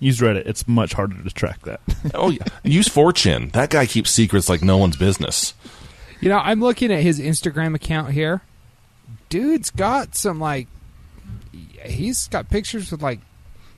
[0.00, 0.46] Use Reddit.
[0.46, 1.80] It's much harder to track that.
[2.14, 2.44] Oh, yeah.
[2.62, 3.52] use 4chan.
[3.52, 5.54] That guy keeps secrets like no one's business.
[6.20, 8.42] You know, I'm looking at his Instagram account here.
[9.28, 10.68] Dude's got some, like,
[11.84, 13.20] he's got pictures with, like,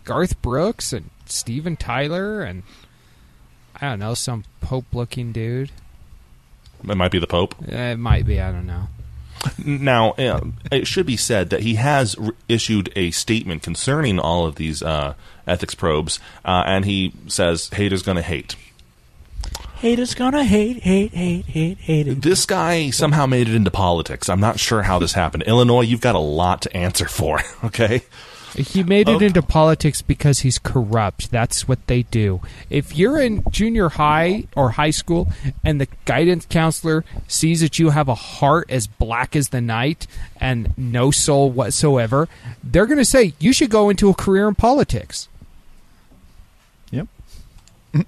[0.05, 2.63] Garth Brooks and Steven Tyler and,
[3.81, 5.71] I don't know, some Pope looking dude.
[6.87, 7.55] It might be the Pope.
[7.67, 8.89] It might be, I don't know.
[9.65, 14.47] Now, uh, it should be said that he has r- issued a statement concerning all
[14.47, 15.15] of these uh,
[15.47, 18.57] ethics probes, uh, and he says haters gonna hate.
[19.77, 22.21] Haters gonna hate, hate, hate, hate, hate it.
[22.23, 24.29] This guy somehow made it into politics.
[24.29, 25.45] I'm not sure how this happened.
[25.45, 27.41] Illinois, you've got a lot to answer for.
[27.65, 28.03] Okay,
[28.55, 31.31] He made it into politics because he's corrupt.
[31.31, 32.41] That's what they do.
[32.69, 35.29] If you're in junior high or high school
[35.65, 40.07] and the guidance counselor sees that you have a heart as black as the night
[40.41, 42.29] and no soul whatsoever,
[42.63, 45.29] they're going to say you should go into a career in politics.
[46.91, 47.07] yep.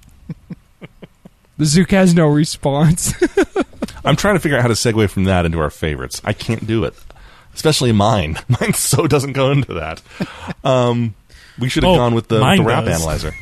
[1.58, 3.14] The Zook has no response.
[4.04, 6.20] I'm trying to figure out how to segue from that into our favorites.
[6.24, 6.94] I can't do it,
[7.54, 8.38] especially mine.
[8.48, 10.02] Mine so doesn't go into that.
[10.64, 11.14] Um,
[11.58, 13.00] we should have Oh, gone with the, the rap does.
[13.00, 13.34] analyzer.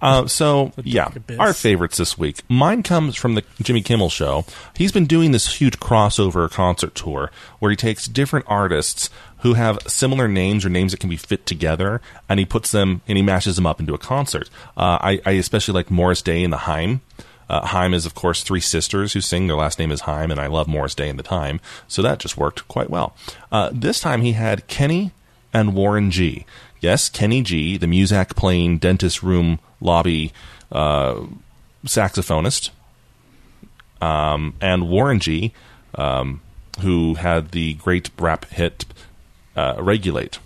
[0.00, 1.38] Uh, so yeah, Abyss.
[1.38, 2.40] our favorites this week.
[2.48, 4.44] Mine comes from the Jimmy Kimmel Show.
[4.76, 9.78] He's been doing this huge crossover concert tour where he takes different artists who have
[9.86, 13.22] similar names or names that can be fit together, and he puts them and he
[13.22, 14.50] mashes them up into a concert.
[14.76, 17.00] Uh, I, I especially like Morris Day and the Haim.
[17.48, 19.46] Uh, Haim is, of course, three sisters who sing.
[19.46, 22.18] Their last name is Haim, and I love Morris Day and the Time, so that
[22.18, 23.16] just worked quite well.
[23.50, 25.12] Uh, this time he had Kenny
[25.52, 26.44] and Warren G.
[26.80, 30.32] Yes, Kenny G, the Muzak playing dentist room lobby
[30.70, 31.22] uh,
[31.86, 32.70] saxophonist,
[34.00, 35.52] um, and Warren G,
[35.94, 36.40] um,
[36.80, 38.84] who had the great rap hit
[39.56, 40.38] uh, "Regulate."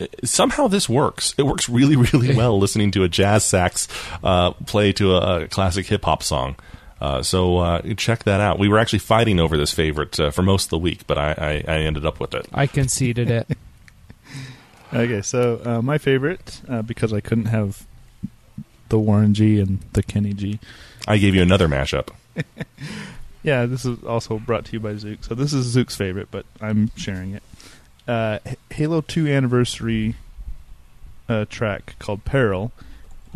[0.00, 1.34] Uh, Somehow this works.
[1.38, 3.88] It works really, really well listening to a jazz sax
[4.22, 6.56] uh, play to a, a classic hip hop song.
[7.00, 8.58] Uh, so uh, check that out.
[8.58, 11.32] We were actually fighting over this favorite uh, for most of the week, but I,
[11.66, 12.46] I, I ended up with it.
[12.52, 13.48] I conceded it.
[14.94, 17.84] Okay, so uh, my favorite, uh, because I couldn't have
[18.88, 20.60] the Warren G and the Kenny G.
[21.08, 22.10] I gave you another mashup.
[23.46, 25.22] Yeah, this is also brought to you by Zook.
[25.22, 27.44] So this is Zook's favorite, but I'm sharing it.
[28.06, 28.38] Uh,
[28.70, 30.14] Halo 2 anniversary
[31.28, 32.72] uh, track called Peril,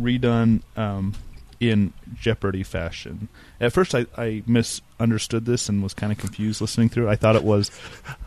[0.00, 1.14] redone um,
[1.58, 3.28] in Jeopardy fashion.
[3.60, 7.10] At first, I, I misunderstood this and was kind of confused listening through it.
[7.10, 7.70] I thought it was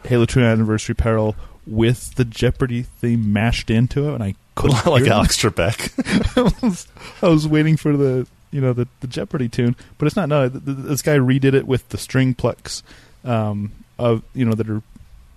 [0.04, 1.36] Halo 2 anniversary Peril
[1.66, 5.08] with the Jeopardy theme mashed into it, and I couldn't like.
[5.08, 5.94] Alex Trebek.
[6.62, 6.88] I was,
[7.22, 10.30] I was waiting for the you know the, the Jeopardy tune, but it's not.
[10.30, 12.84] No, th- th- this guy redid it with the string plucks
[13.24, 14.82] um, of you know that are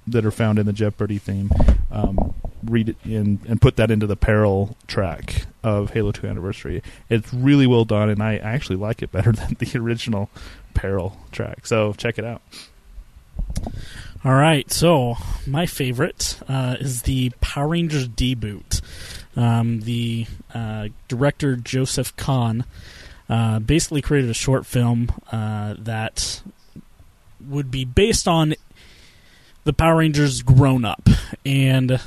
[0.07, 1.51] that are found in the Jeopardy theme.
[1.91, 2.35] Um,
[2.65, 6.83] read it in and put that into the Peril track of Halo Two Anniversary.
[7.09, 10.31] It's really well done, and I, I actually like it better than the original
[10.75, 11.67] Peril track.
[11.67, 12.43] So check it out.
[14.25, 15.15] All right, so
[15.47, 18.81] my favorite uh, is the Power Rangers deboot.
[19.37, 22.65] Um, the uh, director Joseph Kahn
[23.29, 26.43] uh, basically created a short film uh, that
[27.47, 28.55] would be based on
[29.67, 31.09] the Power Rangers grown up
[31.45, 32.01] and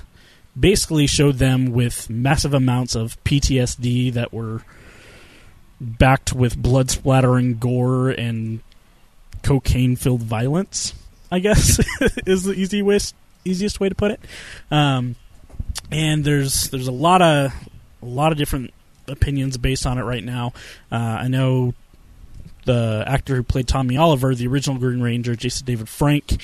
[0.57, 4.64] basically showed them with massive amounts of PTSD that were
[5.82, 8.62] backed with blood splattering gore and
[9.43, 10.93] cocaine filled violence.
[11.30, 11.80] I guess
[12.26, 12.99] is the easy way,
[13.43, 14.22] easiest way to put it.
[14.72, 15.18] Um,
[15.91, 17.51] and there's there's a lot of
[18.01, 18.74] a lot of different
[19.10, 20.53] opinions based on it right now.
[20.89, 21.74] Uh, I know
[22.64, 26.41] the actor who played Tommy Oliver, the original Green Ranger, Jason David Frank,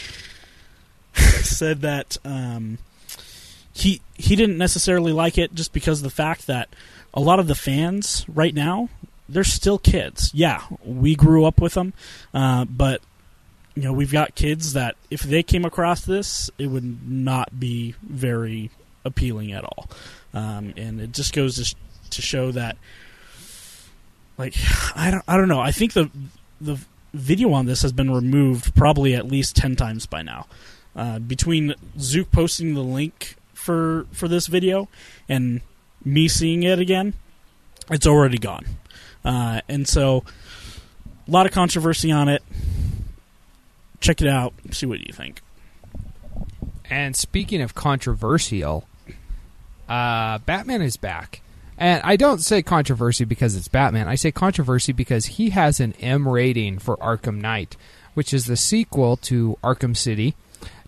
[1.16, 2.78] said that um,
[3.74, 6.70] he he didn't necessarily like it just because of the fact that
[7.14, 8.90] a lot of the fans right now
[9.28, 10.32] they're still kids.
[10.34, 11.94] Yeah, we grew up with them,
[12.34, 13.02] uh, but
[13.76, 17.96] you know we've got kids that if they came across this, it would not be
[18.04, 18.70] very
[19.04, 19.90] appealing at all.
[20.34, 21.76] Um, and it just goes to, sh-
[22.10, 22.78] to show that,
[24.38, 24.56] like,
[24.96, 25.62] I don't, I don't know.
[25.62, 26.10] I think the
[26.60, 26.78] the
[27.14, 30.46] video on this has been removed probably at least ten times by now.
[30.96, 34.88] Uh, between Zook posting the link for for this video
[35.28, 35.62] and
[36.04, 37.14] me seeing it again,
[37.90, 38.66] it's already gone.
[39.24, 40.24] Uh, and so,
[41.28, 42.44] a lot of controversy on it.
[44.00, 44.54] Check it out.
[44.72, 45.42] See what you think.
[46.90, 48.88] And speaking of controversial,
[49.90, 51.42] uh, Batman is back.
[51.78, 54.08] And I don't say controversy because it's Batman.
[54.08, 57.76] I say controversy because he has an M rating for Arkham Knight,
[58.14, 60.36] which is the sequel to Arkham City.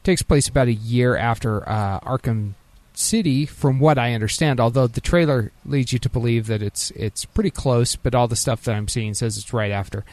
[0.07, 2.53] Takes place about a year after uh, Arkham
[2.93, 4.61] City, from what I understand.
[4.61, 8.37] Although the trailer leads you to believe that it's it's pretty close, but all the
[8.37, 10.05] stuff that I'm seeing says it's right after.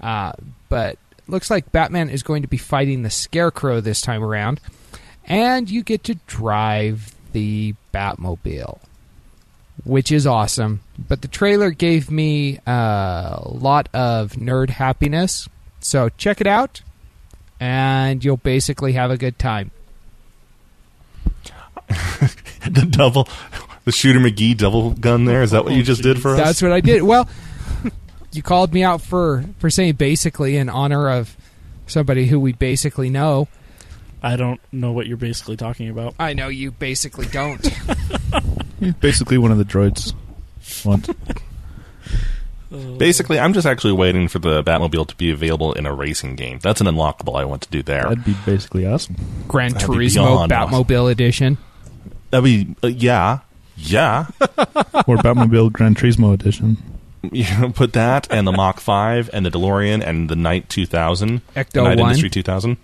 [0.00, 0.34] Uh,
[0.68, 4.60] but looks like Batman is going to be fighting the Scarecrow this time around,
[5.24, 8.78] and you get to drive the Batmobile,
[9.82, 10.82] which is awesome.
[10.96, 15.48] But the trailer gave me a lot of nerd happiness,
[15.80, 16.82] so check it out,
[17.60, 19.70] and you'll basically have a good time.
[22.68, 23.28] the double,
[23.84, 25.26] the shooter McGee double gun.
[25.26, 26.38] There is that what you just did for us?
[26.38, 27.02] That's what I did.
[27.02, 27.28] Well,
[28.32, 31.36] you called me out for for saying basically in honor of
[31.86, 33.48] somebody who we basically know.
[34.22, 36.14] I don't know what you're basically talking about.
[36.18, 37.66] I know you basically don't.
[39.00, 40.14] Basically, one of the droids.
[40.84, 41.08] Want.
[42.70, 46.60] Basically, I'm just actually waiting for the Batmobile to be available in a racing game.
[46.60, 48.02] That's an unlockable I want to do there.
[48.04, 49.16] That'd be basically awesome.
[49.48, 51.58] Gran That'd be Turismo beyond Batmobile Edition.
[52.30, 53.40] That'd be uh, yeah,
[53.76, 54.26] yeah.
[55.06, 56.76] Or Batmobile Gran Turismo edition.
[57.32, 61.40] you know, put that and the Mach Five and the DeLorean and the Knight 2000,
[61.56, 62.10] Ecto the Knight One.
[62.10, 62.76] Industry 2000.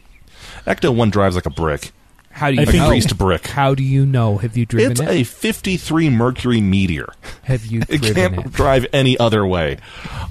[0.67, 1.93] Ecto One drives like a brick.
[2.37, 2.89] How do you I know?
[2.89, 3.47] greased brick.
[3.47, 4.37] How do you know?
[4.37, 5.09] Have you driven It's it?
[5.09, 7.13] a 53 Mercury Meteor.
[7.45, 8.53] Have you It driven can't it?
[8.53, 9.79] drive any other way.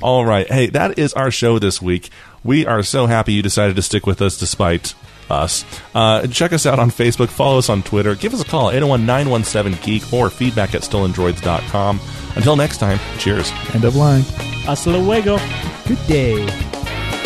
[0.03, 0.47] All right.
[0.47, 2.09] Hey, that is our show this week.
[2.43, 4.93] We are so happy you decided to stick with us despite
[5.31, 5.65] us.
[5.95, 7.29] Uh, check us out on Facebook.
[7.29, 8.13] Follow us on Twitter.
[8.13, 11.99] Give us a call, 801-917-GEEK or feedback at stolendroids.com.
[12.35, 13.51] Until next time, cheers.
[13.73, 14.21] End of line.
[14.67, 15.39] Hasta luego.
[15.87, 16.45] Good day.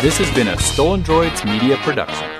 [0.00, 2.39] This has been a Stolen Droids Media Production.